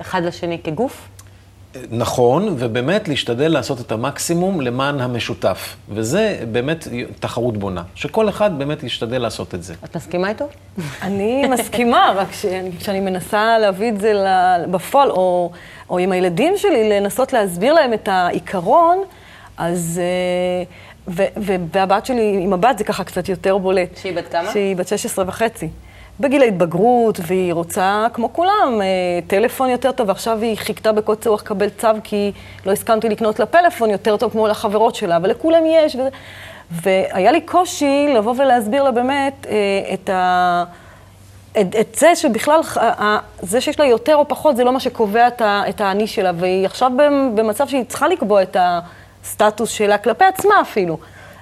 אחד 0.00 0.22
לשני 0.24 0.58
כגוף? 0.64 1.08
נכון, 1.90 2.54
ובאמת 2.58 3.08
להשתדל 3.08 3.48
לעשות 3.48 3.80
את 3.80 3.92
המקסימום 3.92 4.60
למען 4.60 5.00
המשותף. 5.00 5.76
וזה 5.88 6.44
באמת 6.52 6.88
תחרות 7.20 7.56
בונה, 7.56 7.82
שכל 7.94 8.28
אחד 8.28 8.58
באמת 8.58 8.82
ישתדל 8.82 9.18
לעשות 9.18 9.54
את 9.54 9.62
זה. 9.62 9.74
את 9.84 9.96
מסכימה 9.96 10.28
איתו? 10.28 10.44
אני 11.02 11.46
מסכימה, 11.46 12.12
רק 12.16 12.28
כשאני 12.78 13.00
מנסה 13.00 13.58
להביא 13.58 13.88
את 13.88 14.00
זה 14.00 14.12
ל- 14.12 14.64
בפועל, 14.70 15.10
או, 15.10 15.50
או 15.90 15.98
עם 15.98 16.12
הילדים 16.12 16.54
שלי, 16.56 16.88
לנסות 16.90 17.32
להסביר 17.32 17.72
להם 17.72 17.92
את 17.92 18.08
העיקרון, 18.08 18.98
אז... 19.56 20.00
אה, 20.02 20.64
ו, 21.08 21.22
ו, 21.36 21.54
והבת 21.72 22.06
שלי, 22.06 22.40
עם 22.42 22.52
הבת 22.52 22.78
זה 22.78 22.84
ככה 22.84 23.04
קצת 23.04 23.28
יותר 23.28 23.58
בולט. 23.58 23.96
שהיא 23.96 24.16
בת 24.16 24.28
כמה? 24.32 24.52
שהיא 24.52 24.76
בת 24.76 24.88
16 24.88 25.24
וחצי. 25.28 25.68
בגיל 26.20 26.42
ההתבגרות, 26.42 27.20
והיא 27.26 27.52
רוצה, 27.52 28.06
כמו 28.12 28.32
כולם, 28.32 28.80
אה, 28.80 28.86
טלפון 29.26 29.70
יותר 29.70 29.92
טוב, 29.92 30.08
ועכשיו 30.08 30.38
היא 30.42 30.56
חיכתה 30.56 30.92
בקוצר 30.92 31.30
רוח 31.30 31.42
לקבל 31.42 31.68
צו, 31.68 31.88
כי 32.04 32.32
לא 32.66 32.72
הסכמתי 32.72 33.08
לקנות 33.08 33.38
לה 33.38 33.46
פלאפון 33.46 33.90
יותר 33.90 34.16
טוב 34.16 34.32
כמו 34.32 34.46
לחברות 34.48 34.94
שלה, 34.94 35.16
אבל 35.16 35.30
לכולם 35.30 35.62
יש. 35.66 35.94
וזה. 35.96 36.08
והיה 36.70 37.32
לי 37.32 37.40
קושי 37.40 38.06
לבוא 38.14 38.34
ולהסביר 38.38 38.82
לה 38.82 38.90
באמת 38.90 39.46
אה, 39.50 39.94
את 39.94 40.10
ה... 40.10 40.64
את, 41.60 41.76
את 41.80 41.94
זה 41.94 42.16
שבכלל, 42.16 42.62
ח- 42.62 42.78
ה- 42.78 43.18
זה 43.42 43.60
שיש 43.60 43.80
לה 43.80 43.86
יותר 43.86 44.16
או 44.16 44.28
פחות, 44.28 44.56
זה 44.56 44.64
לא 44.64 44.72
מה 44.72 44.80
שקובע 44.80 45.28
את, 45.68 45.80
האני 45.80 46.06
שלה, 46.06 46.30
והיא 46.36 46.66
עכשיו 46.66 46.90
במ- 46.96 47.36
במצב 47.36 47.68
שהיא 47.68 47.84
צריכה 47.88 48.08
לקבוע 48.08 48.42
את 48.42 48.56
הסטטוס 48.60 49.70
שלה 49.70 49.98
כלפי 49.98 50.24
עצמה 50.24 50.54
אפילו. 50.60 50.98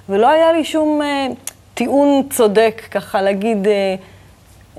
ולא 0.09 0.29
היה 0.29 0.51
לי 0.51 0.63
שום 0.63 1.01
אה, 1.01 1.27
טיעון 1.73 2.23
צודק, 2.29 2.81
ככה 2.91 3.21
להגיד 3.21 3.67
אה, 3.67 3.71
אה, 3.71 3.95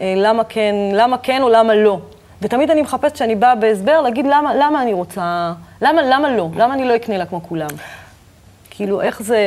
למה 0.00 0.44
כן, 0.44 0.74
למה 0.92 1.18
כן 1.18 1.42
או 1.42 1.48
למה 1.48 1.74
לא. 1.74 2.00
ותמיד 2.42 2.70
אני 2.70 2.82
מחפשת, 2.82 3.14
כשאני 3.14 3.34
באה 3.34 3.54
בהסבר, 3.54 4.00
להגיד 4.00 4.26
למה, 4.26 4.54
למה 4.54 4.82
אני 4.82 4.92
רוצה, 4.92 5.52
למה, 5.82 6.02
למה 6.02 6.36
לא, 6.36 6.48
למה 6.56 6.74
אני 6.74 6.84
לא 6.84 6.96
אקנה 6.96 7.18
לה 7.18 7.26
כמו 7.26 7.42
כולם. 7.42 7.68
כאילו, 8.70 9.00
איך 9.00 9.22
זה... 9.22 9.38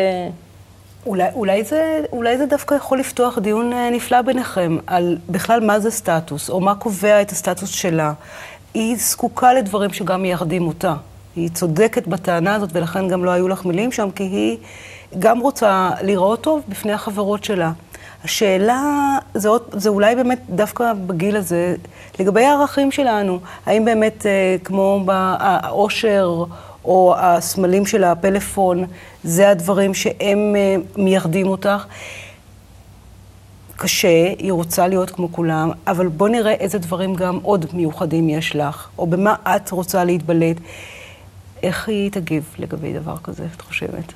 אולי, 1.05 1.27
אולי, 1.33 1.63
זה, 1.63 2.01
אולי 2.11 2.37
זה 2.37 2.45
דווקא 2.45 2.75
יכול 2.75 2.99
לפתוח 2.99 3.39
דיון 3.39 3.73
אה, 3.73 3.89
נפלא 3.89 4.21
ביניכם 4.21 4.77
על 4.87 5.17
בכלל 5.29 5.59
מה 5.59 5.79
זה 5.79 5.91
סטטוס, 5.91 6.49
או 6.49 6.59
מה 6.59 6.75
קובע 6.75 7.21
את 7.21 7.31
הסטטוס 7.31 7.69
שלה. 7.69 8.13
היא 8.73 8.95
זקוקה 8.99 9.53
לדברים 9.53 9.93
שגם 9.93 10.21
מייחדים 10.21 10.67
אותה. 10.67 10.93
היא 11.35 11.49
צודקת 11.49 12.07
בטענה 12.07 12.55
הזאת, 12.55 12.69
ולכן 12.73 13.07
גם 13.07 13.25
לא 13.25 13.31
היו 13.31 13.47
לך 13.47 13.65
מילים 13.65 13.91
שם, 13.91 14.11
כי 14.11 14.23
היא 14.23 14.57
גם 15.19 15.39
רוצה 15.39 15.89
לראות 16.01 16.41
טוב 16.41 16.61
בפני 16.69 16.93
החברות 16.93 17.43
שלה. 17.43 17.71
השאלה, 18.23 19.17
זה, 19.33 19.49
עוד, 19.49 19.61
זה 19.71 19.89
אולי 19.89 20.15
באמת 20.15 20.41
דווקא 20.49 20.93
בגיל 21.07 21.35
הזה, 21.35 21.75
לגבי 22.19 22.45
הערכים 22.45 22.91
שלנו, 22.91 23.39
האם 23.65 23.85
באמת 23.85 24.25
אה, 24.25 24.55
כמו 24.63 25.03
העושר 25.07 26.43
או 26.85 27.15
הסמלים 27.17 27.85
של 27.85 28.03
הפלאפון, 28.03 28.85
זה 29.23 29.49
הדברים 29.49 29.93
שהם 29.93 30.55
אה, 30.55 30.75
מייחדים 30.97 31.47
אותך? 31.47 31.85
קשה, 33.75 34.33
היא 34.37 34.51
רוצה 34.51 34.87
להיות 34.87 35.09
כמו 35.09 35.31
כולם, 35.31 35.71
אבל 35.87 36.07
בוא 36.07 36.29
נראה 36.29 36.51
איזה 36.53 36.79
דברים 36.79 37.15
גם 37.15 37.39
עוד 37.41 37.65
מיוחדים 37.73 38.29
יש 38.29 38.55
לך, 38.55 38.87
או 38.97 39.07
במה 39.07 39.35
את 39.55 39.71
רוצה 39.71 40.03
להתבלט. 40.03 40.57
איך 41.63 41.89
היא 41.89 42.11
תגיב 42.11 42.55
לגבי 42.59 42.93
דבר 42.93 43.17
כזה, 43.23 43.45
את 43.55 43.61
חושבת? 43.61 44.13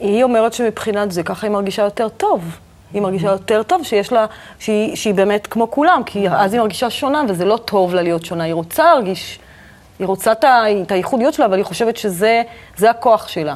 היא 0.00 0.24
אומרת 0.24 0.52
שמבחינת 0.52 1.12
זה, 1.12 1.22
ככה 1.22 1.46
היא 1.46 1.52
מרגישה 1.52 1.82
יותר 1.82 2.08
טוב. 2.08 2.44
היא 2.94 3.02
מרגישה 3.02 3.26
יותר 3.30 3.62
טוב 3.62 3.82
שיש 3.84 4.12
לה, 4.12 4.26
שהיא, 4.58 4.96
שהיא 4.96 5.14
באמת 5.14 5.46
כמו 5.46 5.70
כולם, 5.70 6.02
כי 6.06 6.28
אז 6.28 6.52
היא 6.52 6.60
מרגישה 6.60 6.90
שונה, 6.90 7.22
וזה 7.28 7.44
לא 7.44 7.56
טוב 7.56 7.94
לה 7.94 8.02
להיות 8.02 8.24
שונה. 8.24 8.44
היא 8.44 8.54
רוצה 8.54 8.84
להרגיש, 8.84 9.38
היא 9.98 10.06
רוצה 10.06 10.32
את 10.32 10.44
ה- 10.44 10.64
את 10.82 10.92
הייחודיות 10.92 11.34
שלה, 11.34 11.46
אבל 11.46 11.56
היא 11.56 11.64
חושבת 11.64 11.96
שזה 11.96 12.42
זה 12.76 12.90
הכוח 12.90 13.28
שלה. 13.28 13.54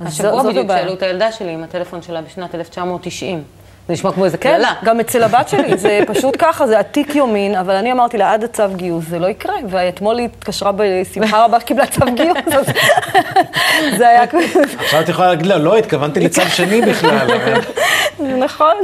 השבוע 0.00 0.42
בדיוק. 0.42 0.66
שאלו 0.68 0.92
את 0.92 1.02
הילדה 1.02 1.32
שלי 1.32 1.50
עם 1.52 1.62
הטלפון 1.64 2.02
שלה 2.02 2.22
בשנת 2.22 2.54
1990. 2.54 3.42
זה 3.88 3.92
נשמע 3.92 4.12
כמו 4.12 4.24
איזה 4.24 4.38
כן, 4.38 4.56
קללה. 4.56 4.74
גם 4.84 5.00
אצל 5.00 5.22
הבת 5.22 5.48
שלי, 5.48 5.76
זה 5.76 6.00
פשוט 6.14 6.36
ככה, 6.38 6.66
זה 6.66 6.78
עתיק 6.78 7.14
יומין, 7.14 7.54
אבל 7.54 7.74
אני 7.74 7.92
אמרתי 7.92 8.18
לה, 8.18 8.32
עד 8.32 8.44
הצו 8.44 8.62
גיוס, 8.76 9.04
זה 9.08 9.18
לא 9.18 9.26
יקרה. 9.26 9.54
ואתמול 9.68 10.18
היא 10.18 10.28
התקשרה 10.38 10.72
בשמחה 10.76 11.44
רבה 11.44 11.60
שקיבלה 11.60 11.86
צו 11.86 12.04
גיוס, 12.14 12.38
אז 12.52 12.66
זה 13.98 14.08
היה 14.08 14.26
כזה, 14.26 14.44
עכשיו 14.78 15.00
את 15.00 15.08
יכולה 15.08 15.28
להגיד 15.28 15.46
לה, 15.46 15.58
לא, 15.58 15.76
התכוונתי 15.76 16.20
לצו 16.20 16.42
שני 16.42 16.80
בכלל. 16.80 17.26
נכון. 18.38 18.76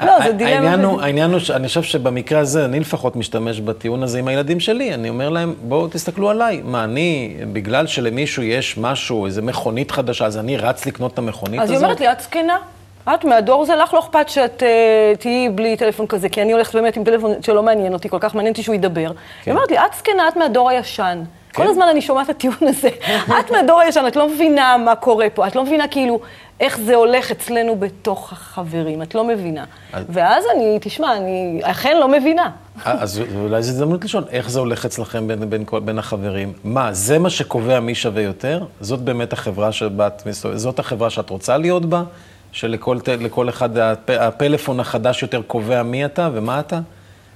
לא, 0.00 0.12
זה 0.24 0.32
דילמה. 0.32 1.02
העניין 1.02 1.30
הוא, 1.30 1.40
שאני 1.40 1.68
חושב 1.68 1.82
שבמקרה 1.82 2.40
הזה, 2.40 2.64
אני 2.64 2.80
לפחות 2.80 3.16
משתמש 3.16 3.60
בטיעון 3.60 4.02
הזה 4.02 4.18
עם 4.18 4.28
הילדים 4.28 4.60
שלי. 4.60 4.94
אני 4.94 5.08
אומר 5.08 5.28
להם, 5.28 5.54
בואו 5.62 5.88
תסתכלו 5.88 6.30
עליי. 6.30 6.60
מה, 6.64 6.84
אני, 6.84 7.36
בגלל 7.52 7.86
שלמישהו 7.86 8.42
יש 8.42 8.78
משהו, 8.78 9.26
איזה 9.26 9.42
מכונית 9.42 9.90
חדשה, 9.90 10.26
אז 10.26 10.38
אני 10.38 10.56
רץ 10.56 10.86
לקנות 10.86 11.12
את 11.12 11.18
המכונית 11.18 11.60
אז 11.60 11.70
הזאת? 11.70 11.76
היא 11.76 11.84
אומרת 11.84 12.00
לי, 12.00 12.12
את 12.12 12.20
זקנה. 12.20 12.56
את 13.14 13.24
מהדור 13.24 13.62
הזה, 13.62 13.76
לך 13.76 13.94
לא 13.94 13.98
אכפת 13.98 14.28
שאת 14.28 14.62
אה, 14.62 15.12
תהיי 15.18 15.48
בלי 15.48 15.76
טלפון 15.76 16.06
כזה, 16.06 16.28
כי 16.28 16.42
אני 16.42 16.52
הולכת 16.52 16.74
באמת 16.74 16.96
עם 16.96 17.04
טלפון 17.04 17.32
שלא 17.42 17.62
מעניין 17.62 17.92
אותי, 17.92 18.08
כל 18.08 18.18
כך 18.20 18.34
מעניין 18.34 18.52
אותי 18.52 18.62
שהוא 18.62 18.74
ידבר. 18.74 19.10
היא 19.46 19.54
אומרת 19.54 19.70
לי, 19.70 19.78
את 19.78 19.94
זקנה, 19.98 20.28
את 20.28 20.36
מהדור 20.36 20.70
הישן. 20.70 21.22
כל 21.54 21.66
הזמן 21.66 21.86
אני 21.90 22.00
שומעת 22.02 22.30
את 22.30 22.36
הטיעון 22.36 22.56
הזה. 22.60 22.88
את 23.40 23.50
מהדור 23.50 23.80
הישן, 23.80 24.04
את 24.08 24.16
לא 24.16 24.28
מבינה 24.28 24.76
מה 24.76 24.94
קורה 24.96 25.26
פה, 25.34 25.46
את 25.46 25.56
לא 25.56 25.64
מבינה 25.64 25.88
כאילו 25.88 26.20
איך 26.60 26.78
זה 26.80 26.94
הולך 26.94 27.30
אצלנו 27.30 27.76
בתוך 27.76 28.32
החברים, 28.32 29.02
את 29.02 29.14
לא 29.14 29.24
מבינה. 29.24 29.64
ואז 30.08 30.44
אני, 30.54 30.78
תשמע, 30.80 31.16
אני 31.16 31.60
אכן 31.64 31.96
לא 32.00 32.08
מבינה. 32.08 32.50
אה, 32.86 32.92
אז 32.92 33.20
אולי 33.36 33.62
זו 33.62 33.70
הזדמנות 33.70 34.04
לשאול, 34.04 34.24
איך 34.30 34.50
זה 34.50 34.58
הולך 34.58 34.84
אצלכם 34.84 35.28
בין, 35.28 35.50
בין, 35.50 35.64
כל- 35.64 35.80
בין 35.80 35.98
החברים? 35.98 36.52
מה, 36.64 36.92
זה 36.92 37.18
מה 37.18 37.30
שקובע 37.30 37.80
מי 37.80 37.94
שווה 37.94 38.22
יותר? 38.22 38.64
זאת 38.80 39.00
באמת 39.00 39.32
החברה 39.32 39.72
שבה 39.72 40.06
את 40.06 40.26
מסתובבת, 40.26 40.58
זאת 40.58 40.78
החברה 40.78 41.10
שאת 41.10 41.30
רוצה 41.30 41.56
להיות 41.56 41.86
בה? 41.86 42.02
שלכל 42.52 43.48
אחד 43.48 43.78
הפ, 43.78 44.10
הפלאפון 44.10 44.80
החדש 44.80 45.22
יותר 45.22 45.42
קובע 45.42 45.82
מי 45.82 46.04
אתה 46.04 46.28
ומה 46.32 46.60
אתה? 46.60 46.80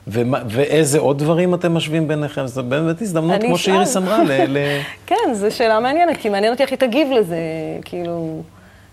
ומה, 0.09 0.39
ואיזה 0.49 0.99
עוד 0.99 1.19
דברים 1.19 1.55
אתם 1.55 1.75
משווים 1.75 2.09
ביניכם? 2.09 2.47
זו 2.47 2.63
באמת 2.63 3.03
הזדמנות, 3.03 3.31
אני 3.31 3.47
כמו 3.47 3.57
אשאל. 3.57 3.73
שאיריס 3.73 3.97
אמרה, 3.97 4.25
ל, 4.25 4.33
ל, 4.49 4.59
כן, 5.07 5.35
זו 5.35 5.57
שאלה 5.57 5.81
מעניינת, 5.81 6.17
כי 6.17 6.29
מעניין 6.29 6.53
אותי 6.53 6.63
איך 6.63 6.71
היא 6.71 6.79
תגיב 6.79 7.09
לזה, 7.11 7.37
כאילו... 7.85 8.43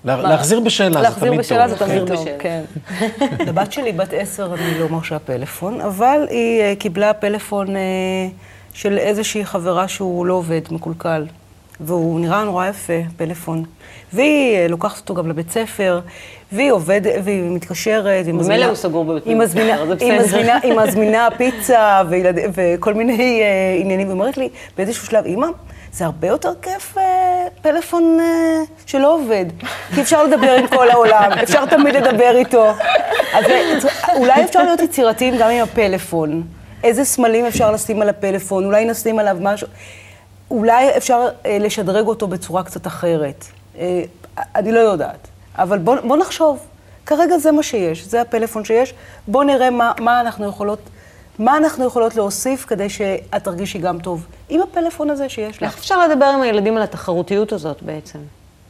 לה, 0.05 0.21
להחזיר 0.21 0.59
בשאלה, 0.59 0.93
זה 0.93 1.01
להחזיר 1.01 1.27
תמיד 1.27 1.39
בשאלה 1.39 1.69
טוב. 1.69 1.77
זה 1.77 1.85
תמיד 1.85 2.07
כן. 2.07 2.15
טוב, 2.15 2.27
כן. 2.39 2.63
לבת 3.47 3.71
שלי, 3.71 3.91
בת 3.91 4.13
עשר, 4.13 4.53
אני 4.53 4.79
לא 4.79 4.89
מרשה 4.89 5.19
פלאפון, 5.19 5.81
אבל 5.81 6.27
היא 6.29 6.61
אה, 6.61 6.73
קיבלה 6.79 7.13
פלאפון 7.13 7.75
אה, 7.75 7.81
של 8.73 8.97
איזושהי 8.97 9.45
חברה 9.45 9.87
שהוא 9.87 10.25
לא 10.25 10.33
עובד, 10.33 10.61
מקולקל. 10.71 11.25
והוא 11.79 12.19
נראה 12.19 12.43
נורא 12.43 12.67
יפה, 12.67 12.93
פלאפון. 13.17 13.63
והיא 14.13 14.55
אה, 14.55 14.67
לוקחת 14.67 14.99
אותו 14.99 15.13
גם 15.13 15.29
לבית 15.29 15.51
ספר, 15.51 15.99
והיא 16.51 16.71
עובדת, 16.71 17.13
והיא 17.23 17.41
מתקשרת, 17.51 18.25
היא 18.25 18.33
מזמינה... 18.33 18.65
הוא 18.65 18.75
סגור 18.75 19.05
בבית 19.05 19.25
היא 19.25 19.35
ספר, 19.35 19.47
זה 19.47 19.59
היא 20.05 20.13
בסדר. 20.13 20.23
מזמינה, 20.23 20.59
היא 20.63 20.73
מזמינה 20.83 21.27
פיצה 21.37 22.01
וילד, 22.09 22.35
וכל 22.53 22.93
מיני 22.93 23.41
אה, 23.41 23.77
עניינים. 23.79 24.07
היא 24.07 24.13
אומרת 24.13 24.37
לי 24.37 24.49
באיזשהו 24.77 25.05
שלב, 25.05 25.25
אמא, 25.25 25.47
זה 25.93 26.05
הרבה 26.05 26.27
יותר 26.27 26.53
כיף 26.61 26.97
אה, 26.97 27.03
פלאפון 27.61 28.17
אה, 28.19 28.61
שלא 28.85 29.13
עובד. 29.13 29.45
כי 29.95 30.01
אפשר 30.01 30.23
לדבר 30.23 30.51
עם 30.51 30.67
כל 30.67 30.89
העולם, 30.89 31.31
אפשר 31.43 31.65
תמיד 31.65 31.95
לדבר 31.95 32.35
איתו. 32.35 32.71
אז 33.33 33.45
אולי 34.15 34.43
אפשר 34.43 34.63
להיות 34.63 34.79
יצירתיים 34.79 35.37
גם 35.37 35.49
עם 35.49 35.63
הפלאפון. 35.63 36.43
איזה 36.83 37.05
סמלים 37.05 37.45
אפשר 37.45 37.71
לשים 37.71 38.01
על 38.01 38.09
הפלאפון, 38.09 38.65
אולי 38.65 38.85
נשים 38.85 39.19
עליו 39.19 39.37
משהו. 39.41 39.67
אולי 40.51 40.97
אפשר 40.97 41.27
אה, 41.45 41.57
לשדרג 41.59 42.07
אותו 42.07 42.27
בצורה 42.27 42.63
קצת 42.63 42.87
אחרת. 42.87 43.45
אה, 43.77 44.03
אני 44.55 44.71
לא 44.71 44.79
יודעת. 44.79 45.27
אבל 45.55 45.77
בוא, 45.77 45.95
בוא 46.07 46.17
נחשוב. 46.17 46.59
כרגע 47.05 47.37
זה 47.37 47.51
מה 47.51 47.63
שיש, 47.63 48.05
זה 48.05 48.21
הפלאפון 48.21 48.65
שיש. 48.65 48.93
בוא 49.27 49.43
נראה 49.43 49.69
מה, 49.69 49.91
מה, 49.99 50.21
אנחנו 50.21 50.47
יכולות, 50.47 50.79
מה 51.39 51.57
אנחנו 51.57 51.85
יכולות 51.85 52.15
להוסיף 52.15 52.65
כדי 52.65 52.89
שאת 52.89 53.43
תרגישי 53.43 53.79
גם 53.79 53.99
טוב 53.99 54.25
עם 54.49 54.61
הפלאפון 54.61 55.09
הזה 55.09 55.29
שיש 55.29 55.55
איך 55.55 55.61
לך. 55.63 55.77
אפשר 55.77 56.07
לדבר 56.07 56.25
עם 56.25 56.41
הילדים 56.41 56.77
על 56.77 56.83
התחרותיות 56.83 57.51
הזאת 57.51 57.83
בעצם? 57.83 58.19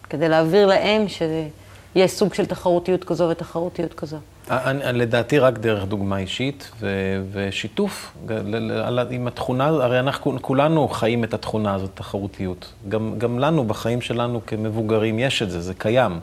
כדי 0.10 0.30
להעביר 0.30 0.68
להם 0.68 1.06
שיש 1.08 2.12
סוג 2.12 2.34
של 2.34 2.46
תחרותיות 2.46 3.04
כזו 3.04 3.30
ותחרותיות 3.30 3.94
כזו. 3.94 4.18
אני, 4.50 5.00
לדעתי 5.00 5.40
רק 5.40 5.58
דרך 5.58 5.86
דוגמה 5.86 6.18
אישית 6.18 6.72
ו, 6.80 6.88
ושיתוף 7.32 8.12
ל- 8.30 8.72
ל- 8.72 9.00
ה- 9.00 9.04
עם 9.10 9.28
התכונה, 9.28 9.66
הרי 9.68 10.00
אנחנו 10.00 10.38
כולנו 10.42 10.88
חיים 10.88 11.24
את 11.24 11.34
התכונה 11.34 11.74
הזאת, 11.76 11.90
תחרותיות. 11.94 12.74
גם, 12.90 13.14
גם 13.18 13.40
לנו, 13.40 13.64
בחיים 13.64 14.02
שלנו 14.02 14.42
כמבוגרים, 14.48 15.20
יש 15.20 15.42
את 15.42 15.52
זה, 15.52 15.62
זה 15.62 15.74
קיים. 15.74 16.20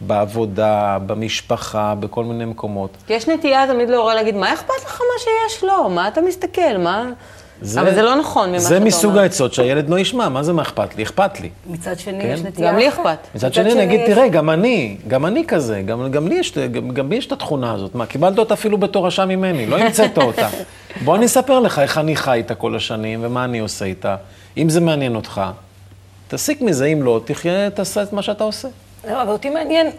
בעבודה, 0.00 0.98
במשפחה, 1.06 1.94
בכל 2.00 2.24
מיני 2.24 2.44
מקומות. 2.44 2.90
יש 3.08 3.28
נטייה 3.28 3.66
תמיד 3.66 3.88
להורה 3.90 4.14
להגיד, 4.14 4.34
מה 4.34 4.54
אכפת 4.54 4.84
לך 4.84 5.00
מה 5.00 5.18
שיש 5.50 5.64
לו? 5.64 5.90
מה 5.90 6.08
אתה 6.08 6.20
מסתכל? 6.20 6.76
מה... 6.78 7.04
אבל 7.80 7.94
זה 7.94 8.02
לא 8.02 8.16
נכון 8.16 8.48
ממה 8.50 8.58
זה 8.58 8.68
שאתה 8.74 8.84
מסוג 8.84 9.10
אומר. 9.10 9.20
העצות 9.22 9.54
שהילד 9.54 9.90
לא 9.90 9.98
ישמע, 9.98 10.28
מה 10.28 10.42
זה 10.42 10.52
מה 10.52 10.62
אכפת 10.62 10.96
לי? 10.96 11.02
אכפת 11.02 11.40
לי. 11.40 11.48
מצד 11.66 11.98
שני, 11.98 12.22
כן. 12.22 12.28
יש 12.34 12.40
נטייה... 12.40 12.72
גם 12.72 12.78
לי. 12.78 12.88
אכפת. 12.88 13.18
מצד 13.34 13.54
שני, 13.54 13.70
שני 13.70 13.72
אני 13.72 13.82
אגיד, 13.84 14.00
יש- 14.00 14.06
תראה, 14.14 14.28
גם 14.28 14.50
אני, 14.50 14.96
גם 15.08 15.26
אני 15.26 15.44
כזה, 15.48 15.82
גם, 15.86 16.10
גם, 16.10 16.28
לי 16.28 16.34
יש, 16.34 16.58
גם, 16.58 16.88
גם 16.90 17.10
לי 17.10 17.16
יש 17.16 17.26
את 17.26 17.32
התכונה 17.32 17.72
הזאת. 17.72 17.94
מה, 17.94 18.06
קיבלת 18.06 18.38
אותה 18.38 18.54
אפילו 18.54 18.78
בתורשה 18.78 19.24
ממני, 19.24 19.66
לא 19.66 19.76
המצאת 19.78 20.18
אותה. 20.28 20.48
בוא 21.04 21.16
אני 21.16 21.26
אספר 21.26 21.60
לך 21.60 21.78
איך 21.78 21.98
אני 21.98 22.16
חי 22.16 22.32
איתה 22.36 22.54
כל 22.54 22.76
השנים, 22.76 23.20
ומה 23.22 23.44
אני 23.44 23.58
עושה 23.58 23.84
איתה. 23.84 24.16
אם 24.56 24.68
זה 24.68 24.80
מעניין 24.80 25.16
אותך, 25.16 25.40
תסיק 26.28 26.60
מזה, 26.62 26.86
אם 26.86 27.02
לא, 27.02 27.20
תחיה, 27.24 27.70
תעשה 27.70 28.02
את 28.02 28.12
מה 28.12 28.22
שאתה 28.22 28.44
עושה. 28.44 28.68
לא, 29.10 29.22
אבל 29.22 29.30
אותי 29.30 29.50
מעניין 29.50 29.90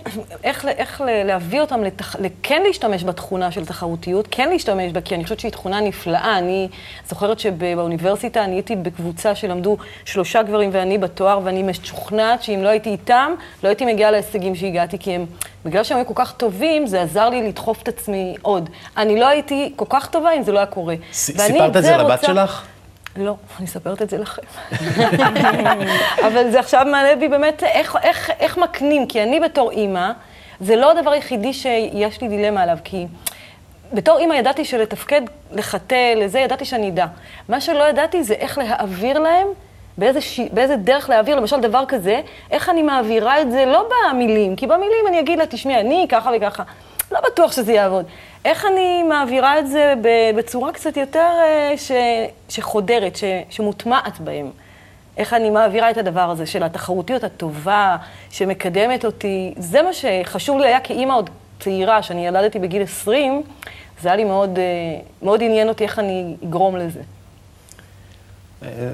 איך, 0.43 0.65
איך 0.77 1.01
להביא 1.25 1.61
אותם 1.61 1.83
לתח... 1.83 2.15
כן 2.43 2.61
להשתמש 2.67 3.03
בתכונה 3.03 3.51
של 3.51 3.65
תחרותיות, 3.65 4.27
כן 4.31 4.49
להשתמש 4.49 4.91
בה, 4.91 5.01
כי 5.01 5.15
אני 5.15 5.23
חושבת 5.23 5.39
שהיא 5.39 5.51
תכונה 5.51 5.79
נפלאה. 5.81 6.37
אני 6.37 6.67
זוכרת 7.09 7.39
שבאוניברסיטה 7.39 8.43
אני 8.43 8.53
הייתי 8.55 8.75
בקבוצה 8.75 9.35
שלמדו 9.35 9.77
שלושה 10.05 10.43
גברים 10.43 10.69
ואני 10.73 10.97
בתואר, 10.97 11.39
ואני 11.43 11.63
משוכנעת 11.63 12.43
שאם 12.43 12.59
לא 12.63 12.69
הייתי 12.69 12.89
איתם, 12.89 13.31
לא 13.63 13.67
הייתי 13.67 13.85
מגיעה 13.85 14.11
להישגים 14.11 14.55
שהגעתי, 14.55 14.99
כי 14.99 15.11
הם, 15.11 15.25
בגלל 15.65 15.83
שהם 15.83 15.97
היו 15.97 16.05
כל 16.07 16.13
כך 16.15 16.33
טובים, 16.33 16.87
זה 16.87 17.01
עזר 17.01 17.29
לי 17.29 17.47
לדחוף 17.47 17.81
את 17.83 17.87
עצמי 17.87 18.35
עוד. 18.41 18.69
אני 18.97 19.19
לא 19.19 19.27
הייתי 19.27 19.73
כל 19.75 19.85
כך 19.89 20.07
טובה 20.09 20.33
אם 20.33 20.43
זה 20.43 20.51
לא 20.51 20.57
היה 20.59 20.65
קורה. 20.65 20.95
ס- 21.13 21.31
סיפרת 21.41 21.75
את 21.77 21.83
זה 21.83 21.97
לבת 21.97 22.11
רוצה- 22.11 22.27
שלך? 22.27 22.65
לא, 23.17 23.35
אני 23.57 23.65
אספרת 23.65 24.01
את 24.01 24.09
זה 24.09 24.17
לכם. 24.17 24.41
אבל 26.27 26.51
זה 26.51 26.59
עכשיו 26.59 26.85
מעלה 26.91 27.15
בי 27.15 27.27
באמת 27.27 27.63
איך, 27.63 27.95
איך, 28.03 28.31
איך 28.39 28.57
מקנים, 28.57 29.07
כי 29.07 29.23
אני 29.23 29.39
בתור 29.39 29.71
אימא, 29.71 30.11
זה 30.59 30.75
לא 30.75 30.91
הדבר 30.91 31.11
היחידי 31.11 31.53
שיש 31.53 32.21
לי 32.21 32.27
דילמה 32.27 32.61
עליו, 32.61 32.77
כי 32.83 33.07
בתור 33.93 34.17
אימא 34.17 34.33
ידעתי 34.33 34.65
שלתפקד, 34.65 35.21
לחטא, 35.51 36.13
לזה, 36.15 36.39
ידעתי 36.39 36.65
שאני 36.65 36.89
אדע. 36.89 37.05
מה 37.49 37.61
שלא 37.61 37.89
ידעתי 37.89 38.23
זה 38.23 38.33
איך 38.33 38.57
להעביר 38.57 39.19
להם, 39.19 39.47
באיזה, 39.97 40.21
ש... 40.21 40.39
באיזה 40.53 40.75
דרך 40.75 41.09
להעביר, 41.09 41.35
למשל 41.35 41.59
דבר 41.59 41.83
כזה, 41.87 42.21
איך 42.51 42.69
אני 42.69 42.83
מעבירה 42.83 43.41
את 43.41 43.51
זה, 43.51 43.65
לא 43.65 43.89
במילים, 43.89 44.55
כי 44.55 44.67
במילים 44.67 45.07
אני 45.07 45.19
אגיד 45.19 45.39
לה, 45.39 45.45
תשמעי, 45.45 45.79
אני 45.79 46.05
ככה 46.09 46.31
וככה. 46.37 46.63
לא 47.11 47.19
בטוח 47.31 47.51
שזה 47.51 47.73
יעבוד. 47.73 48.05
איך 48.45 48.65
אני 48.65 49.03
מעבירה 49.03 49.59
את 49.59 49.67
זה 49.67 49.93
בצורה 50.35 50.71
קצת 50.71 50.97
יותר 50.97 51.31
אה, 51.43 51.73
ש... 51.77 51.91
שחודרת, 52.49 53.15
ש... 53.15 53.23
שמוטמעת 53.49 54.19
בהם? 54.19 54.51
איך 55.17 55.33
אני 55.33 55.49
מעבירה 55.49 55.91
את 55.91 55.97
הדבר 55.97 56.29
הזה 56.29 56.45
של 56.45 56.63
התחרותיות 56.63 57.23
הטובה, 57.23 57.97
שמקדמת 58.29 59.05
אותי? 59.05 59.53
זה 59.57 59.81
מה 59.81 59.89
שחשוב 59.93 60.59
לי 60.59 60.67
היה 60.67 60.79
כאימא 60.79 61.13
עוד 61.13 61.29
צעירה, 61.59 62.03
שאני 62.03 62.27
ילדתי 62.27 62.59
בגיל 62.59 62.81
20, 62.81 63.43
זה 64.01 64.09
היה 64.09 64.15
לי 64.15 64.23
מאוד, 64.23 64.59
אה, 64.59 64.63
מאוד 65.21 65.43
עניין 65.43 65.69
אותי 65.69 65.83
איך 65.83 65.99
אני 65.99 66.35
אגרום 66.43 66.77
לזה. 66.77 67.01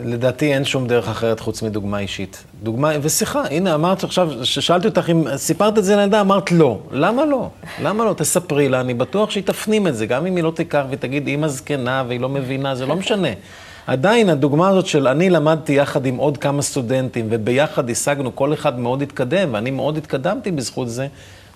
לדעתי 0.05 0.53
אין 0.53 0.65
שום 0.65 0.88
דרך 0.88 1.07
אחרת 1.10 1.39
חוץ 1.39 1.62
מדוגמה 1.62 2.00
אישית. 2.00 2.43
דוגמה, 2.63 2.91
ושיחה, 3.01 3.43
הנה 3.51 3.75
אמרת 3.75 4.03
עכשיו, 4.03 4.45
ששאלתי 4.45 4.88
אותך 4.88 5.10
אם 5.12 5.38
סיפרת 5.38 5.77
את 5.77 5.84
זה 5.84 5.95
לילדה, 5.95 6.22
אמרת 6.22 6.51
לא. 6.51 6.79
למה 6.91 7.25
לא? 7.25 7.50
למה 7.81 8.05
לא? 8.05 8.13
תספרי 8.13 8.69
לה, 8.69 8.81
אני 8.81 8.93
בטוח 8.93 9.29
שהיא 9.29 9.43
תפנים 9.43 9.88
את 9.88 9.95
זה, 9.95 10.05
גם 10.05 10.25
אם 10.25 10.36
היא 10.36 10.43
לא 10.43 10.51
תיקח 10.51 10.84
ותגיד, 10.89 11.27
אימא 11.27 11.48
זקנה 11.48 12.03
והיא 12.07 12.19
לא 12.19 12.29
מבינה, 12.29 12.75
זה 12.75 12.86
לא 12.86 12.95
משנה. 12.95 13.27
עדיין 13.88 14.29
הדוגמה 14.29 14.69
הזאת 14.69 14.86
של 14.86 15.07
אני 15.07 15.29
למדתי 15.29 15.74
יחד 15.74 16.05
עם 16.05 16.17
עוד 16.17 16.38
כמה 16.38 16.62
סטודנטים, 16.62 17.27
וביחד 17.29 17.89
השגנו, 17.89 18.36
כל 18.36 18.53
אחד 18.53 18.79
מאוד 18.79 19.01
התקדם, 19.01 19.53
ואני 19.53 19.72
מאוד 19.72 19.98
התקדמתי 19.98 20.51
בזכות 20.51 20.89
זה, 20.89 21.07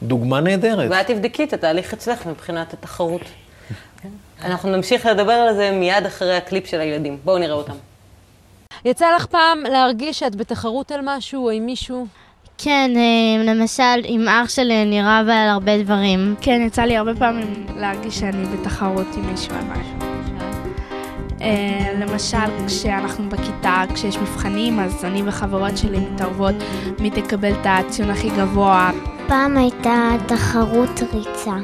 דוגמה 0.04 0.42
נהדרת. 0.42 0.92
ואת 0.92 1.08
תבדקי 1.08 1.44
את 1.44 1.54
התהליך 1.54 1.94
אצלך 1.94 2.26
מבחינת 2.26 2.74
התחרות. 2.74 3.22
אנחנו 4.44 4.70
נמשיך 4.70 5.06
לדבר 5.06 5.34
על 5.34 5.56
זה 5.56 5.72
מיד 5.72 6.06
אחרי 6.06 6.36
הקליפ 6.36 6.68
של 6.68 6.80
הילדים. 6.80 7.18
בואו 7.26 7.38
נראה 7.38 7.54
אותם. 7.54 7.74
יצא 8.86 9.06
לך 9.16 9.26
פעם 9.26 9.64
להרגיש 9.72 10.20
שאת 10.20 10.36
בתחרות 10.36 10.92
על 10.92 11.00
משהו 11.04 11.46
או 11.46 11.50
עם 11.50 11.66
מישהו? 11.66 12.08
כן, 12.58 12.92
אה, 12.96 13.44
למשל, 13.44 14.02
עם 14.04 14.28
אח 14.28 14.50
שלי 14.50 14.82
אני 14.82 15.02
רבה 15.02 15.44
על 15.44 15.50
הרבה 15.50 15.84
דברים. 15.84 16.36
כן, 16.42 16.62
יצא 16.68 16.82
לי 16.82 16.98
הרבה 16.98 17.16
פעמים 17.16 17.66
להרגיש 17.76 18.20
שאני 18.20 18.46
בתחרות 18.46 19.08
עם 19.18 19.32
מישהו 19.32 19.54
על 19.56 19.64
משהו. 19.64 20.10
אה, 21.42 21.94
למשל, 22.00 22.68
כשאנחנו 22.68 23.30
בכיתה, 23.30 23.84
כשיש 23.94 24.18
מבחנים, 24.18 24.80
אז 24.80 25.06
אני 25.06 25.22
וחברות 25.26 25.78
שלי 25.78 26.00
מתערבות 26.00 26.56
מי 27.00 27.10
תקבל 27.10 27.52
את 27.52 27.66
הציון 27.66 28.10
הכי 28.10 28.30
גבוה. 28.30 28.92
פעם 29.28 29.58
הייתה 29.58 30.10
תחרות 30.28 31.00
ריצה 31.14 31.56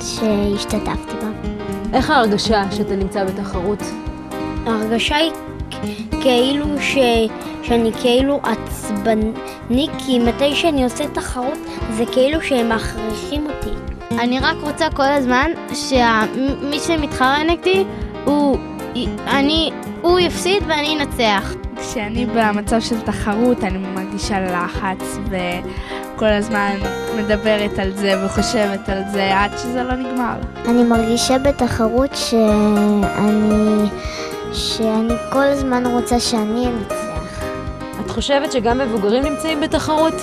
שהשתתפתי 0.00 1.16
בה. 1.22 1.50
איך 1.92 2.10
ההרגשה 2.10 2.62
שאתה 2.72 2.96
נמצא 2.96 3.24
בתחרות? 3.24 3.82
ההרגשה 4.66 5.16
היא 5.16 5.32
כאילו 6.22 6.66
ש... 6.80 6.96
שאני 7.62 7.92
כאילו 7.92 8.40
עצבני, 8.42 9.86
כי 9.98 10.18
מתי 10.18 10.54
שאני 10.54 10.84
עושה 10.84 11.08
תחרות 11.08 11.58
זה 11.90 12.04
כאילו 12.12 12.42
שהם 12.42 12.68
מכריחים 12.68 13.46
אותי. 13.46 13.70
אני 14.18 14.40
רק 14.40 14.56
רוצה 14.60 14.90
כל 14.90 15.02
הזמן 15.02 15.50
שמי 15.74 16.78
שמתחרה 16.86 17.44
נגדי 17.44 17.84
הוא... 18.24 18.58
אני... 19.26 19.70
הוא 20.02 20.20
יפסיד 20.20 20.62
ואני 20.66 20.96
אנצח. 21.00 21.54
כשאני 21.80 22.26
במצב 22.26 22.80
של 22.80 23.00
תחרות, 23.00 23.64
אני 23.64 23.78
מרגישה 23.78 24.40
לחץ 24.40 25.18
וכל 25.28 26.26
הזמן 26.26 26.76
מדברת 27.16 27.78
על 27.78 27.92
זה 27.92 28.24
וחושבת 28.24 28.88
על 28.88 29.02
זה 29.12 29.38
עד 29.38 29.50
שזה 29.58 29.82
לא 29.82 29.94
נגמר. 29.94 30.34
אני 30.68 30.84
מרגישה 30.84 31.38
בתחרות 31.38 32.10
שאני... 32.14 33.88
שאני 34.54 35.14
כל 35.32 35.42
הזמן 35.42 35.86
רוצה 35.86 36.20
שאני 36.20 36.66
אנצח. 36.66 37.44
את 38.00 38.10
חושבת 38.10 38.52
שגם 38.52 38.78
מבוגרים 38.78 39.22
נמצאים 39.24 39.60
בתחרות? 39.60 40.14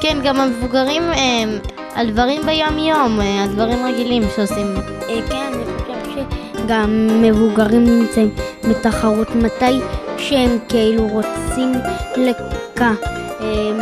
כן, 0.00 0.18
גם 0.24 0.40
המבוגרים 0.40 1.02
הם 1.02 1.58
על 1.94 2.10
דברים 2.10 2.42
ביום-יום, 2.46 3.20
אה, 3.20 3.42
על 3.42 3.48
דברים 3.48 3.86
רגילים 3.86 4.22
שעושים. 4.36 4.66
כן, 5.06 5.52
אני 5.54 5.64
חושבת 5.78 6.28
שגם 6.64 7.06
מבוגרים 7.22 7.84
נמצאים 7.84 8.30
בתחרות 8.68 9.34
מתי 9.34 9.80
שהם 10.18 10.58
כאילו 10.68 11.08
רוצים 11.08 11.72
לק... 12.16 12.36
אה, 12.80 12.90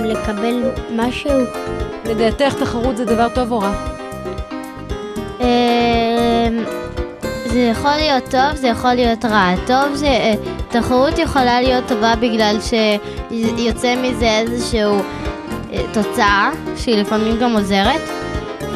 לקבל 0.04 0.62
משהו. 0.96 1.30
לדעתך 2.04 2.54
תחרות 2.54 2.96
זה 2.96 3.04
דבר 3.04 3.28
טוב 3.34 3.52
או 3.52 3.58
רע? 3.58 3.94
זה 7.54 7.60
יכול 7.60 7.90
להיות 7.90 8.24
טוב, 8.30 8.54
זה 8.54 8.68
יכול 8.68 8.94
להיות 8.94 9.24
רע. 9.24 9.54
טוב 9.66 9.94
זה... 9.94 10.06
אה, 10.06 10.34
תחרות 10.68 11.18
יכולה 11.18 11.60
להיות 11.60 11.84
טובה 11.88 12.14
בגלל 12.16 12.56
שיוצא 12.60 13.94
מזה 14.02 14.28
איזשהו 14.28 14.96
אה, 15.72 15.82
תוצאה, 15.92 16.50
שהיא 16.76 16.96
לפעמים 16.96 17.38
גם 17.38 17.52
עוזרת. 17.52 18.00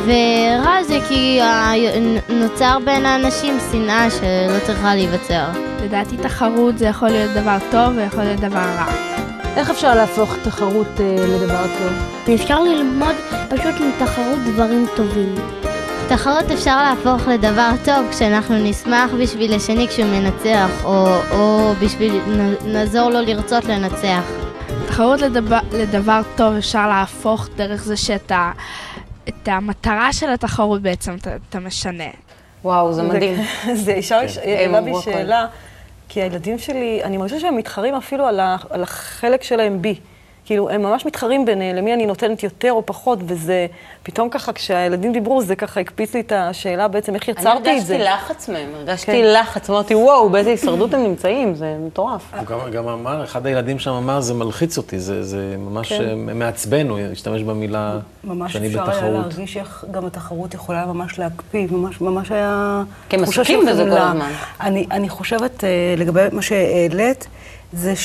ורע 0.04 0.82
זה 0.82 0.98
כי 1.08 1.40
נוצר 2.28 2.78
בין 2.84 3.06
האנשים 3.06 3.58
שנאה 3.72 4.10
שלא 4.10 4.66
צריכה 4.66 4.94
להיווצר. 4.94 5.44
לדעתי 5.84 6.16
תחרות 6.16 6.78
זה 6.78 6.86
יכול 6.86 7.08
להיות 7.08 7.30
דבר 7.30 7.56
טוב 7.70 7.96
ויכול 7.96 8.24
להיות 8.24 8.40
דבר 8.40 8.58
רע. 8.58 8.86
איך 9.56 9.70
אפשר 9.70 9.94
להפוך 9.94 10.36
תחרות 10.44 11.00
אה, 11.00 11.26
לדבר 11.26 11.62
טוב? 11.62 12.34
אפשר 12.34 12.62
ללמוד 12.62 13.14
פשוט 13.48 13.74
מתחרות 13.80 14.38
דברים 14.46 14.86
טובים. 14.96 15.34
תחרות 16.08 16.50
אפשר 16.54 16.82
להפוך 16.82 17.28
לדבר 17.28 17.70
טוב 17.84 18.10
כשאנחנו 18.10 18.54
נשמח 18.58 19.10
בשביל 19.22 19.54
השני 19.54 19.88
כשהוא 19.88 20.06
מנצח, 20.06 20.84
או, 20.84 21.06
או 21.30 21.72
בשביל 21.82 22.20
נעזור 22.64 23.10
לו 23.10 23.20
לרצות 23.20 23.64
לנצח. 23.64 24.22
תחרות 24.86 25.20
לדבר, 25.20 25.58
לדבר 25.72 26.20
טוב 26.36 26.54
אפשר 26.54 26.88
להפוך 26.88 27.48
דרך 27.56 27.84
זה 27.84 27.96
שאתה... 27.96 28.52
את 29.28 29.48
המטרה 29.48 30.12
של 30.12 30.30
התחרות 30.30 30.82
בעצם 30.82 31.16
אתה, 31.20 31.30
אתה 31.48 31.60
משנה. 31.60 32.10
וואו, 32.64 32.92
זה 32.92 33.02
מדהים. 33.02 33.36
זה 33.84 33.92
ישר 33.92 34.16
הם 34.16 34.74
העלה 34.74 34.80
בי. 34.80 34.92
שאלה, 35.02 35.46
כי 36.08 36.22
הילדים 36.22 36.58
שלי, 36.58 37.00
אני 37.04 37.16
מרגישה 37.16 37.40
שהם 37.40 37.56
מתחרים 37.56 37.94
אפילו 37.94 38.26
על 38.70 38.82
החלק 38.82 39.42
שלהם 39.42 39.82
בי. 39.82 39.94
כאילו, 40.48 40.70
הם 40.70 40.82
ממש 40.82 41.06
מתחרים 41.06 41.44
ביניהם, 41.44 41.76
למי 41.76 41.94
אני 41.94 42.06
נותנת 42.06 42.42
יותר 42.42 42.72
או 42.72 42.86
פחות, 42.86 43.18
וזה, 43.26 43.66
פתאום 44.02 44.28
ככה, 44.30 44.52
כשהילדים 44.52 45.12
דיברו, 45.12 45.42
זה 45.42 45.56
ככה 45.56 45.80
הקפיץ 45.80 46.14
לי 46.14 46.20
את 46.20 46.32
השאלה 46.32 46.88
בעצם, 46.88 47.14
איך 47.14 47.28
יצרתי 47.28 47.78
את 47.78 47.86
זה. 47.86 47.94
אני 47.94 48.08
הרגשתי 48.08 48.34
לחץ 48.34 48.48
מהם, 48.48 48.68
הרגשתי 48.74 49.12
כן. 49.12 49.32
לחץ, 49.40 49.70
אמרתי, 49.70 49.94
וואו, 49.94 50.30
באיזה 50.30 50.50
הישרדות 50.50 50.94
הם 50.94 51.02
נמצאים, 51.02 51.54
זה 51.54 51.76
מטורף. 51.86 52.22
הוא 52.34 52.44
גם, 52.46 52.58
גם 52.70 52.88
אמר, 52.88 53.24
אחד 53.24 53.46
הילדים 53.46 53.78
שם 53.78 53.90
אמר, 53.90 54.20
זה 54.20 54.34
מלחיץ 54.34 54.78
אותי, 54.78 54.98
זה, 55.00 55.22
זה 55.22 55.56
ממש 55.58 55.92
כן. 55.92 56.04
אה, 56.08 56.14
מעצבן, 56.34 56.88
הוא 56.88 56.98
השתמש 57.12 57.42
במילה 57.42 57.98
ממש 58.24 58.52
שאני 58.52 58.66
אפשר 58.66 58.82
היה 58.82 58.90
בתחרות. 58.90 59.12
להרגיש 59.12 59.56
איך 59.56 59.84
גם 59.90 60.06
התחרות 60.06 60.54
יכולה 60.54 60.86
ממש 60.86 61.18
להקפיא, 61.18 61.66
ממש, 61.70 62.00
ממש 62.00 62.30
היה... 62.30 62.82
כי 63.08 63.16
הם 63.16 63.22
תחושה 63.22 63.42
עסוקים 63.42 63.60
של 63.66 63.72
בזה 63.72 63.84
כל. 63.84 63.90
הזמן. 63.90 64.30
אני, 64.60 64.86
אני 64.90 65.08
חושבת, 65.08 65.64
אה, 65.64 65.94
לגבי 65.96 66.20
מה 66.32 66.42
שהעלית, 66.42 67.28
זה 67.72 67.96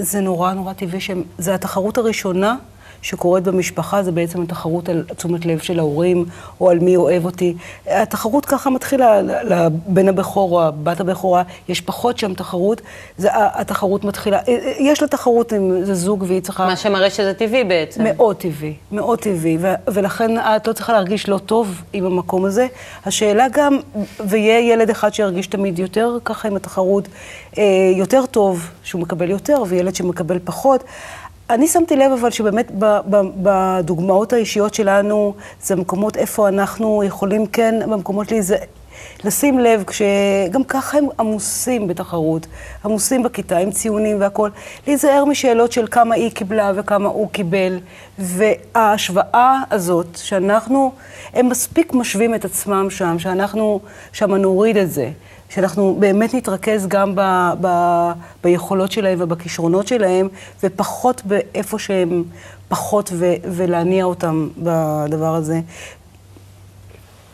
שזה 0.00 0.20
נורא 0.20 0.52
נורא 0.52 0.72
טבעי, 0.72 1.00
שזה 1.00 1.54
התחרות 1.54 1.98
הראשונה 1.98 2.56
שקורית 3.02 3.44
במשפחה 3.44 4.02
זה 4.02 4.12
בעצם 4.12 4.42
התחרות 4.42 4.88
על 4.88 5.04
תשומת 5.16 5.46
לב 5.46 5.58
של 5.58 5.78
ההורים, 5.78 6.24
או 6.60 6.70
על 6.70 6.78
מי 6.78 6.96
אוהב 6.96 7.24
אותי. 7.24 7.54
התחרות 7.86 8.46
ככה 8.46 8.70
מתחילה, 8.70 9.22
לבן 9.22 10.08
הבכור 10.08 10.52
או 10.52 10.62
הבת 10.62 11.00
הבכורה, 11.00 11.42
יש 11.68 11.80
פחות 11.80 12.18
שם 12.18 12.34
תחרות, 12.34 12.80
זה, 13.16 13.28
התחרות 13.32 14.04
מתחילה, 14.04 14.38
יש 14.78 15.02
לה 15.02 15.08
תחרות 15.08 15.52
אם 15.52 15.84
זה 15.84 15.94
זוג 15.94 16.24
והיא 16.28 16.40
צריכה... 16.40 16.66
מה 16.66 16.76
שמראה 16.76 17.10
שזה 17.10 17.34
טבעי 17.34 17.64
בעצם. 17.64 18.04
מאוד 18.04 18.36
טבעי, 18.36 18.74
מאוד 18.92 19.18
טבעי, 19.18 19.58
ו- 19.60 19.74
ולכן 19.88 20.38
את 20.38 20.68
לא 20.68 20.72
צריכה 20.72 20.92
להרגיש 20.92 21.28
לא 21.28 21.38
טוב 21.38 21.82
עם 21.92 22.04
המקום 22.04 22.44
הזה. 22.44 22.66
השאלה 23.06 23.46
גם, 23.52 23.78
ויהיה 24.26 24.72
ילד 24.72 24.90
אחד 24.90 25.14
שירגיש 25.14 25.46
תמיד 25.46 25.78
יותר 25.78 26.18
ככה 26.24 26.48
עם 26.48 26.56
התחרות, 26.56 27.08
אה, 27.58 27.64
יותר 27.96 28.26
טוב, 28.26 28.70
שהוא 28.82 29.00
מקבל 29.00 29.30
יותר, 29.30 29.62
וילד 29.68 29.94
שמקבל 29.94 30.38
פחות. 30.44 30.84
אני 31.50 31.68
שמתי 31.68 31.96
לב 31.96 32.12
אבל 32.12 32.30
שבאמת 32.30 32.72
בדוגמאות 33.42 34.32
האישיות 34.32 34.74
שלנו, 34.74 35.34
זה 35.62 35.76
מקומות 35.76 36.16
איפה 36.16 36.48
אנחנו 36.48 37.02
יכולים 37.04 37.46
כן, 37.46 37.90
במקומות 37.90 38.30
להיז... 38.32 38.54
לשים 39.24 39.58
לב, 39.58 39.84
כשגם 39.86 40.64
ככה 40.68 40.98
הם 40.98 41.06
עמוסים 41.20 41.88
בתחרות, 41.88 42.46
עמוסים 42.84 43.22
בכיתה 43.22 43.58
עם 43.58 43.70
ציונים 43.70 44.20
והכול, 44.20 44.50
להיזהר 44.86 45.24
משאלות 45.24 45.72
של 45.72 45.86
כמה 45.90 46.14
היא 46.14 46.30
קיבלה 46.30 46.72
וכמה 46.74 47.08
הוא 47.08 47.28
קיבל, 47.32 47.78
וההשוואה 48.18 49.62
הזאת, 49.70 50.06
שאנחנו, 50.16 50.92
הם 51.34 51.48
מספיק 51.48 51.94
משווים 51.94 52.34
את 52.34 52.44
עצמם 52.44 52.86
שם, 52.90 53.18
שאנחנו 53.18 53.80
שם 54.12 54.34
נוריד 54.34 54.76
את 54.76 54.90
זה. 54.90 55.10
שאנחנו 55.48 55.96
באמת 56.00 56.34
נתרכז 56.34 56.86
גם 56.86 57.14
ב, 57.14 57.20
ב, 57.60 57.68
ביכולות 58.44 58.92
שלהם 58.92 59.18
ובכישרונות 59.20 59.86
שלהם, 59.86 60.28
ופחות 60.62 61.22
באיפה 61.24 61.78
שהם 61.78 62.24
פחות, 62.68 63.10
ו, 63.12 63.34
ולהניע 63.44 64.04
אותם 64.04 64.48
בדבר 64.58 65.34
הזה. 65.34 65.60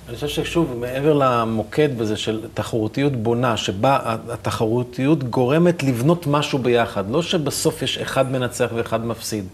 אני 0.08 0.14
חושב 0.14 0.28
ששוב, 0.28 0.76
מעבר 0.80 1.12
למוקד 1.12 1.98
בזה 1.98 2.16
של 2.16 2.40
תחרותיות 2.54 3.12
בונה, 3.16 3.56
שבה 3.56 4.16
התחרותיות 4.32 5.24
גורמת 5.24 5.82
לבנות 5.82 6.26
משהו 6.26 6.58
ביחד, 6.58 7.10
לא 7.10 7.22
שבסוף 7.22 7.82
יש 7.82 7.98
אחד 7.98 8.32
מנצח 8.32 8.70
ואחד 8.74 9.06
מפסיד. 9.06 9.44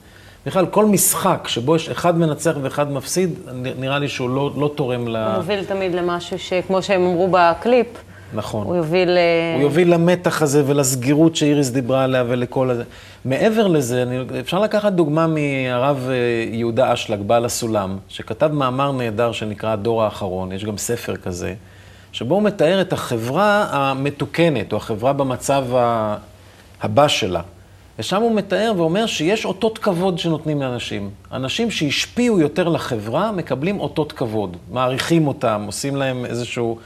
בכלל, 0.46 0.66
כל 0.66 0.86
משחק 0.86 1.48
שבו 1.48 1.76
יש 1.76 1.88
אחד 1.88 2.18
מנצח 2.18 2.52
ואחד 2.62 2.92
מפסיד, 2.92 3.38
נראה 3.78 3.98
לי 3.98 4.08
שהוא 4.08 4.30
לא, 4.30 4.50
לא 4.56 4.70
תורם 4.74 5.08
ל... 5.08 5.16
הוא 5.16 5.36
מוביל 5.36 5.64
תמיד 5.64 5.94
למשהו 5.94 6.38
שכמו 6.38 6.82
שהם 6.82 7.00
אמרו 7.02 7.28
בקליפ, 7.30 7.86
נכון. 8.34 8.66
הוא 8.66 8.76
יוביל... 8.76 9.18
הוא 9.54 9.62
יוביל 9.62 9.94
למתח 9.94 10.42
הזה 10.42 10.62
ולסגירות 10.66 11.36
שאיריס 11.36 11.70
דיברה 11.70 12.04
עליה 12.04 12.24
ולכל 12.28 12.70
הזה. 12.70 12.84
מעבר 13.24 13.66
לזה, 13.66 14.02
אני, 14.02 14.18
אפשר 14.40 14.58
לקחת 14.58 14.92
דוגמה 14.92 15.26
מהרב 15.26 16.08
אה, 16.10 16.14
יהודה 16.54 16.92
אשלג, 16.92 17.20
בעל 17.20 17.44
הסולם, 17.44 17.98
שכתב 18.08 18.52
מאמר 18.52 18.92
נהדר 18.92 19.32
שנקרא 19.32 19.72
הדור 19.72 20.02
האחרון, 20.02 20.52
יש 20.52 20.64
גם 20.64 20.78
ספר 20.78 21.16
כזה, 21.16 21.54
שבו 22.12 22.34
הוא 22.34 22.42
מתאר 22.42 22.80
את 22.80 22.92
החברה 22.92 23.66
המתוקנת, 23.70 24.72
או 24.72 24.76
החברה 24.76 25.12
במצב 25.12 25.64
הבא 26.82 27.08
שלה. 27.08 27.40
ושם 27.98 28.22
הוא 28.22 28.34
מתאר 28.34 28.72
ואומר 28.76 29.06
שיש 29.06 29.44
אותות 29.44 29.78
כבוד 29.78 30.18
שנותנים 30.18 30.62
לאנשים. 30.62 31.10
אנשים 31.32 31.70
שהשפיעו 31.70 32.40
יותר 32.40 32.68
לחברה 32.68 33.32
מקבלים 33.32 33.80
אותות 33.80 34.12
כבוד, 34.12 34.56
מעריכים 34.70 35.26
אותם, 35.26 35.62
עושים 35.66 35.96
להם 35.96 36.26
איזשהו 36.26 36.78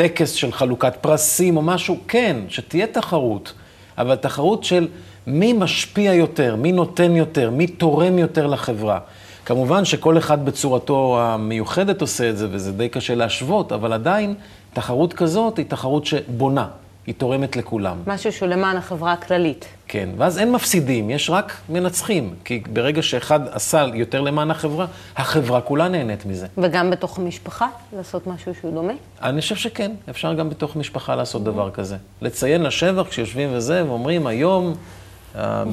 טקס 0.00 0.32
של 0.32 0.52
חלוקת 0.52 0.96
פרסים 1.00 1.56
או 1.56 1.62
משהו, 1.62 1.98
כן, 2.08 2.36
שתהיה 2.48 2.86
תחרות, 2.86 3.52
אבל 3.98 4.16
תחרות 4.16 4.64
של 4.64 4.88
מי 5.26 5.52
משפיע 5.52 6.14
יותר, 6.14 6.56
מי 6.56 6.72
נותן 6.72 7.16
יותר, 7.16 7.50
מי 7.50 7.66
תורם 7.66 8.18
יותר 8.18 8.46
לחברה. 8.46 8.98
כמובן 9.44 9.84
שכל 9.84 10.18
אחד 10.18 10.44
בצורתו 10.44 11.20
המיוחדת 11.20 12.00
עושה 12.00 12.30
את 12.30 12.36
זה, 12.36 12.48
וזה 12.50 12.72
די 12.72 12.88
קשה 12.88 13.14
להשוות, 13.14 13.72
אבל 13.72 13.92
עדיין 13.92 14.34
תחרות 14.72 15.12
כזאת 15.12 15.56
היא 15.56 15.66
תחרות 15.68 16.06
שבונה. 16.06 16.66
היא 17.06 17.14
תורמת 17.18 17.56
לכולם. 17.56 17.96
משהו 18.06 18.32
שהוא 18.32 18.48
למען 18.48 18.76
החברה 18.76 19.12
הכללית. 19.12 19.66
כן, 19.88 20.08
ואז 20.16 20.38
אין 20.38 20.52
מפסידים, 20.52 21.10
יש 21.10 21.30
רק 21.30 21.56
מנצחים. 21.68 22.34
כי 22.44 22.62
ברגע 22.72 23.02
שאחד 23.02 23.40
עשה 23.50 23.86
יותר 23.94 24.20
למען 24.20 24.50
החברה, 24.50 24.86
החברה 25.16 25.60
כולה 25.60 25.88
נהנית 25.88 26.26
מזה. 26.26 26.46
וגם 26.58 26.90
בתוך 26.90 27.18
המשפחה 27.18 27.66
לעשות 27.96 28.26
משהו 28.26 28.54
שהוא 28.60 28.74
דומה? 28.74 28.92
אני 29.22 29.40
חושב 29.40 29.56
שכן, 29.56 29.92
אפשר 30.10 30.34
גם 30.34 30.50
בתוך 30.50 30.76
משפחה 30.76 31.14
לעשות 31.14 31.44
דבר 31.44 31.70
כזה. 31.70 31.96
לציין 32.22 32.62
לשבח 32.62 33.06
כשיושבים 33.08 33.48
וזה, 33.52 33.84
ואומרים, 33.86 34.26
היום 34.26 34.74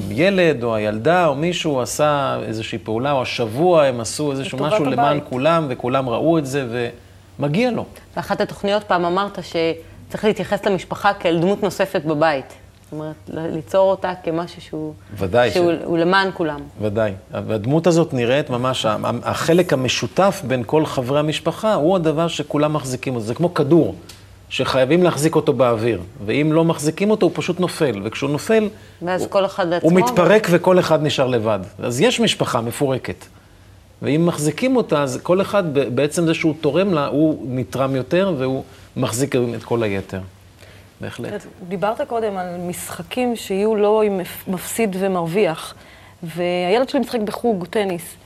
הילד 0.08 0.62
או 0.62 0.74
הילדה 0.74 1.26
או 1.26 1.34
מישהו 1.34 1.80
עשה 1.80 2.38
איזושהי 2.42 2.78
פעולה, 2.78 3.12
או 3.12 3.22
השבוע 3.22 3.84
הם 3.84 4.00
עשו 4.00 4.32
איזשהו 4.32 4.58
משהו 4.58 4.82
הבית. 4.82 4.92
למען 4.92 5.20
כולם, 5.28 5.66
וכולם 5.68 6.08
ראו 6.08 6.38
את 6.38 6.46
זה, 6.46 6.88
ומגיע 7.38 7.70
לו. 7.70 7.84
באחת 8.16 8.40
התוכניות 8.40 8.84
פעם 8.84 9.04
אמרת 9.04 9.38
ש... 9.42 9.56
צריך 10.08 10.24
להתייחס 10.24 10.66
למשפחה 10.66 11.14
כאל 11.14 11.40
דמות 11.40 11.62
נוספת 11.62 12.02
בבית. 12.04 12.54
זאת 12.82 12.92
אומרת, 12.92 13.14
ליצור 13.28 13.90
אותה 13.90 14.12
כמשהו 14.22 14.62
שהוא... 14.62 14.94
ודאי. 15.14 15.50
שהוא 15.50 15.72
ש... 15.72 16.00
למען 16.00 16.30
כולם. 16.34 16.60
ודאי. 16.80 17.12
והדמות 17.30 17.86
הזאת 17.86 18.14
נראית 18.14 18.50
ממש, 18.50 18.86
החלק 19.22 19.72
המשותף 19.72 20.42
בין 20.46 20.62
כל 20.66 20.86
חברי 20.86 21.18
המשפחה 21.18 21.74
הוא 21.74 21.96
הדבר 21.96 22.28
שכולם 22.28 22.72
מחזיקים 22.72 23.14
אותו. 23.14 23.26
זה 23.26 23.34
כמו 23.34 23.54
כדור, 23.54 23.94
שחייבים 24.48 25.02
להחזיק 25.02 25.34
אותו 25.34 25.52
באוויר. 25.52 26.00
ואם 26.26 26.52
לא 26.52 26.64
מחזיקים 26.64 27.10
אותו, 27.10 27.26
הוא 27.26 27.32
פשוט 27.34 27.60
נופל. 27.60 28.00
וכשהוא 28.04 28.30
נופל, 28.30 28.68
ואז 29.02 29.22
הוא, 29.22 29.30
כל 29.30 29.44
אחד 29.44 29.72
עצמו... 29.72 29.90
הוא 29.90 29.98
מתפרק. 29.98 30.46
וכל 30.50 30.78
אחד 30.78 31.02
נשאר 31.02 31.26
לבד. 31.26 31.60
אז 31.82 32.00
יש 32.00 32.20
משפחה 32.20 32.60
מפורקת. 32.60 33.24
ואם 34.02 34.26
מחזיקים 34.26 34.76
אותה, 34.76 35.02
אז 35.02 35.20
כל 35.22 35.40
אחד, 35.40 35.74
בעצם 35.74 36.26
זה 36.26 36.34
שהוא 36.34 36.54
תורם 36.60 36.94
לה, 36.94 37.06
הוא 37.06 37.46
נתרם 37.48 37.96
יותר 37.96 38.34
והוא... 38.38 38.64
מחזיק 38.98 39.36
את 39.36 39.64
כל 39.64 39.82
היתר. 39.82 40.20
בהחלט. 41.00 41.46
דיברת 41.68 42.00
קודם 42.00 42.36
על 42.36 42.56
משחקים 42.58 43.36
שיהיו 43.36 43.76
לא 43.76 44.02
עם 44.02 44.20
מפסיד 44.48 44.96
ומרוויח, 44.98 45.74
והילד 46.22 46.88
שלי 46.88 47.00
משחק 47.00 47.20
בחוג 47.20 47.66
טניס. 47.70 48.16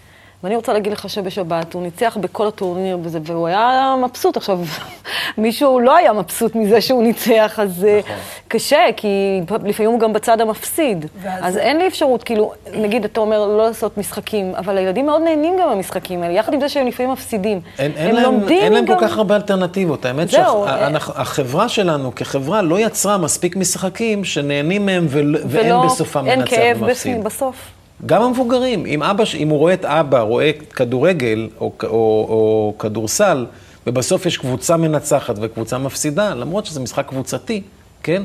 ואני 0.42 0.56
רוצה 0.56 0.72
להגיד 0.72 0.92
לך 0.92 1.08
שבשבת 1.08 1.74
הוא 1.74 1.82
ניצח 1.82 2.16
בכל 2.20 2.46
הטורניר 2.46 2.98
וזה, 3.02 3.18
והוא 3.22 3.46
היה 3.46 3.94
מבסוט. 4.04 4.36
עכשיו, 4.36 4.60
מישהו 5.38 5.80
לא 5.80 5.96
היה 5.96 6.12
מבסוט 6.12 6.54
מזה 6.54 6.80
שהוא 6.80 7.02
ניצח, 7.02 7.58
אז 7.62 7.84
אה, 7.84 7.98
נכון. 7.98 8.16
קשה, 8.48 8.80
כי 8.96 9.40
לפעמים 9.64 9.92
הוא 9.92 10.00
גם 10.00 10.12
בצד 10.12 10.40
המפסיד. 10.40 11.06
ואז... 11.22 11.44
אז 11.44 11.56
אין 11.56 11.78
לי 11.78 11.86
אפשרות, 11.86 12.22
כאילו, 12.22 12.52
נגיד, 12.72 13.04
אתה 13.04 13.20
אומר 13.20 13.46
לא 13.46 13.66
לעשות 13.66 13.98
משחקים, 13.98 14.54
אבל 14.54 14.78
הילדים 14.78 15.06
מאוד 15.06 15.22
נהנים 15.22 15.56
גם 15.60 15.68
מהמשחקים 15.68 16.22
האלה, 16.22 16.34
יחד 16.34 16.54
עם 16.54 16.60
זה 16.60 16.68
שהם 16.68 16.86
לפעמים 16.86 17.12
מפסידים. 17.12 17.60
אין, 17.78 17.92
אין 17.96 18.14
להם, 18.14 18.48
אין 18.48 18.72
להם 18.72 18.84
גם... 18.84 18.98
כל 18.98 19.06
כך 19.08 19.16
הרבה 19.16 19.36
אלטרנטיבות. 19.36 20.04
האמת 20.04 20.30
שהחברה 20.30 21.68
שה, 21.68 21.74
שלנו 21.74 22.14
כחברה 22.14 22.62
לא 22.62 22.80
יצרה 22.80 23.18
מספיק 23.18 23.56
משחקים 23.56 24.24
שנהנים 24.24 24.86
מהם 24.86 25.06
ולא, 25.08 25.38
ואין 25.46 25.74
בסופם 25.84 26.24
מנצח 26.24 26.56
ומפסיד. 26.76 27.12
אין 27.12 27.22
כאב 27.22 27.26
בסוף. 27.26 27.81
גם 28.06 28.22
המבוגרים, 28.22 28.86
אם, 28.86 29.02
אבא, 29.02 29.24
אם 29.38 29.48
הוא 29.48 29.58
רואה 29.58 29.74
את 29.74 29.84
אבא, 29.84 30.20
רואה 30.20 30.50
כדורגל 30.74 31.48
או, 31.60 31.72
או, 31.82 31.88
או 31.88 32.74
כדורסל, 32.78 33.46
ובסוף 33.86 34.26
יש 34.26 34.36
קבוצה 34.36 34.76
מנצחת 34.76 35.34
וקבוצה 35.40 35.78
מפסידה, 35.78 36.34
למרות 36.34 36.66
שזה 36.66 36.80
משחק 36.80 37.06
קבוצתי, 37.06 37.62
כן? 38.02 38.22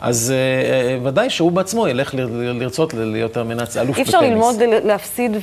אז 0.00 0.32
uh, 1.02 1.06
ודאי 1.06 1.30
שהוא 1.30 1.52
בעצמו 1.52 1.88
ילך 1.88 2.14
לרצות 2.14 2.94
להיות 2.94 3.36
המנצח, 3.36 3.80
אלוף 3.80 3.90
בטניס. 3.90 3.98
אי 3.98 4.02
אפשר 4.02 4.20
ללמוד 4.20 4.56
להפסיד 4.84 5.36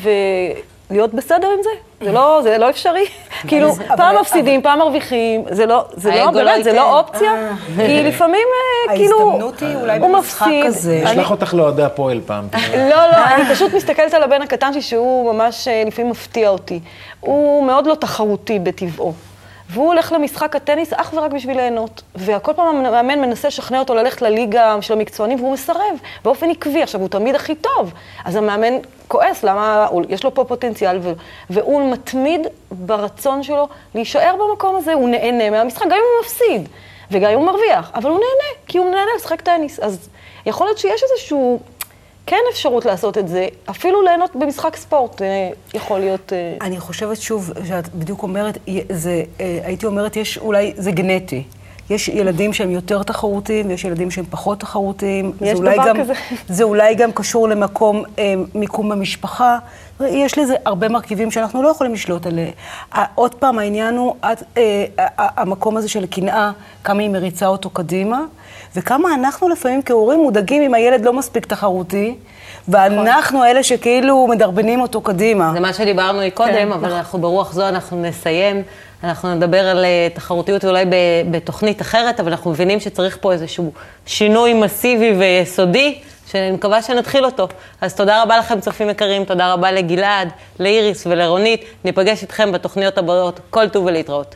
להיות 0.92 1.14
בסדר 1.14 1.48
עם 1.48 1.64
זה? 1.64 1.70
זה 2.06 2.12
לא, 2.12 2.40
זה 2.44 2.58
לא 2.58 2.70
אפשרי? 2.70 3.06
כאילו, 3.48 3.76
פעם 3.98 4.16
מפסידים, 4.22 4.62
פעם 4.62 4.80
מרוויחים, 4.80 5.44
זה 5.50 5.66
לא, 5.66 5.86
זה 5.94 6.12
לא, 6.16 6.32
באמת, 6.32 6.64
זה 6.64 6.74
לא 6.74 7.00
אופציה? 7.00 7.34
אה. 7.34 7.54
כי 7.76 8.04
לפעמים, 8.04 8.48
אה, 8.90 8.96
כאילו, 8.98 9.20
ההזדמנות 9.20 9.62
היא 9.62 9.76
אולי 9.76 10.00
במשחק 10.00 10.48
כזה. 10.66 11.02
אשלח 11.06 11.32
אותך 11.32 11.54
לאוהדי 11.54 11.84
הפועל 11.84 12.22
פעם. 12.26 12.48
לא, 12.92 12.96
לא, 13.12 13.18
אני 13.36 13.56
פשוט 13.56 13.74
מסתכלת 13.74 14.14
על 14.14 14.24
הבן 14.24 14.42
הקטן 14.42 14.74
שלי, 14.74 14.82
שהוא 14.82 15.34
ממש 15.34 15.68
לפעמים 15.86 16.12
מפתיע 16.12 16.50
אותי. 16.50 16.80
הוא 17.20 17.64
מאוד 17.64 17.88
לא 17.88 17.96
תחרותי 17.96 18.60
בטבעו. 18.60 19.14
והוא 19.74 19.88
הולך 19.88 20.12
למשחק 20.12 20.56
הטניס 20.56 20.94
אך 20.94 21.14
ורק 21.14 21.32
בשביל 21.32 21.58
ליהנות. 21.58 22.02
וכל 22.16 22.54
פעם 22.54 22.86
המאמן 22.86 23.20
מנסה 23.20 23.48
לשכנע 23.48 23.80
אותו 23.80 23.96
ללכת 23.96 24.22
לליגה 24.22 24.82
של 24.82 24.94
המקצוענים, 24.94 25.40
והוא 25.40 25.54
מסרב, 25.54 25.96
באופן 26.24 26.50
עקבי. 26.50 26.84
עכשיו, 26.84 27.02
הוא 27.02 27.10
תמיד 27.10 27.36
הכי 27.36 27.56
טוב. 27.56 27.94
אז 28.26 28.36
המאמן 28.36 28.74
כועס, 29.08 29.44
למה, 29.44 29.88
יש 30.10 30.24
לו 30.24 30.34
פה 30.34 30.44
פוטנציאל, 30.44 30.98
ו, 31.02 31.14
והוא 31.50 31.92
מתמיד 31.92 32.48
ברצון 32.72 33.44
שלו 33.44 33.68
להישאר 33.96 34.36
במקום 34.40 34.76
הזה, 34.76 34.94
הוא 34.94 35.10
נהנה 35.10 35.50
מהמשחק, 35.50 35.86
גם 35.86 35.92
אם 35.92 35.98
הוא 35.98 36.26
מפסיד, 36.26 36.70
וגם 37.12 37.32
אם 37.32 37.38
הוא 37.38 37.46
מרוויח, 37.46 37.92
אבל 37.96 38.10
הוא 38.10 38.20
נהנה, 38.20 38.66
כי 38.68 38.78
הוא 38.78 38.90
נהנה 38.90 39.12
לשחק 39.18 39.42
טניס. 39.42 39.80
אז 39.80 40.10
יכול 40.46 40.68
להיות 40.68 40.78
שיש 40.78 41.02
איזשהו 41.12 41.60
כן 42.32 42.44
אפשרות 42.52 42.86
לעשות 42.86 43.18
את 43.18 43.28
זה, 43.28 43.48
אפילו 43.70 44.02
ליהנות 44.02 44.36
במשחק 44.36 44.76
ספורט 44.76 45.22
אה, 45.22 45.50
יכול 45.74 46.00
להיות... 46.00 46.34
אה, 46.34 46.58
אני 46.62 46.80
חושבת 46.80 47.22
שוב, 47.22 47.52
שאת 47.68 47.90
בדיוק 47.96 48.24
אומרת, 48.24 48.58
זה, 48.90 49.24
אה, 49.40 49.60
הייתי 49.64 49.86
אומרת, 49.86 50.16
יש 50.16 50.38
אולי, 50.38 50.74
זה 50.76 50.92
גנטי. 50.92 51.44
יש 51.90 52.08
ילדים 52.08 52.54
שהם 52.54 52.72
יותר 52.72 53.04
תחרותיים, 53.04 53.68
ויש 53.68 53.84
ילדים 53.84 54.12
שהם 54.12 54.26
פחות 54.30 54.60
תחרותיים. 54.60 55.32
יש 55.42 55.60
דבר 55.60 55.76
גם, 55.88 55.98
כזה. 55.98 56.14
זה 56.48 56.64
אולי 56.64 56.96
גם 56.96 57.12
קשור 57.12 57.48
למקום, 57.48 58.04
מיקום 58.56 58.90
במשפחה. 58.90 59.58
יש 60.08 60.38
לזה 60.38 60.56
הרבה 60.66 60.90
מרכיבים 60.90 61.32
שאנחנו 61.32 61.64
לא 61.64 61.68
יכולים 61.68 61.94
לשלוט 61.94 62.26
עליהם. 62.28 62.52
עוד 63.16 63.36
פעם, 63.36 63.60
העניין 63.60 63.98
הוא 63.98 64.16
את, 64.20 64.44
אה, 64.58 64.86
המקום 65.18 65.78
הזה 65.78 65.90
של 65.90 66.04
הקנאה, 66.04 66.52
כמה 66.84 67.02
היא 67.02 67.10
מריצה 67.10 67.48
אותו 67.48 67.70
קדימה, 67.70 68.22
וכמה 68.76 69.14
אנחנו 69.14 69.50
לפעמים 69.50 69.82
כהורים 69.82 70.20
מודאגים 70.20 70.62
אם 70.62 70.74
הילד 70.74 71.06
לא 71.06 71.14
מספיק 71.14 71.46
תחרותי, 71.46 72.16
ואנחנו 72.68 73.46
אלה 73.46 73.64
שכאילו 73.64 74.28
מדרבנים 74.28 74.82
אותו 74.82 75.02
קדימה. 75.02 75.52
זה 75.54 75.60
מה 75.60 75.74
שדיברנו 75.74 76.22
קודם, 76.34 76.54
כן, 76.54 76.72
אבל 76.72 76.88
נכון. 76.88 76.98
אנחנו 76.98 77.20
ברוח 77.20 77.54
זו, 77.54 77.68
אנחנו 77.68 78.02
נסיים. 78.02 78.64
אנחנו 79.04 79.36
נדבר 79.36 79.68
על 79.68 79.86
אה, 79.86 80.08
תחרותיות 80.14 80.66
אולי 80.66 80.86
בתוכנית 81.32 81.82
אחרת, 81.82 82.20
אבל 82.20 82.32
אנחנו 82.32 82.52
מבינים 82.52 82.80
שצריך 82.80 83.18
פה 83.22 83.34
איזשהו 83.34 83.72
שינוי 84.06 84.54
מסיבי 84.54 85.12
ויסודי, 85.12 86.00
שאני 86.32 86.52
מקווה 86.52 86.82
שנתחיל 86.82 87.26
אותו. 87.26 87.48
אז 87.82 87.96
תודה 87.96 88.24
רבה 88.24 88.38
לכם, 88.38 88.60
צופים 88.60 88.90
יקרים, 88.90 89.26
תודה 89.26 89.54
רבה 89.54 89.72
לגלעד, 89.72 90.30
לאיריס 90.60 91.08
ולרונית. 91.08 91.66
ניפגש 91.86 92.22
איתכם 92.22 92.52
בתוכניות 92.52 92.98
הבאות. 92.98 93.40
כל 93.50 93.70
טוב 93.70 93.86
ולהתראות. 93.86 94.36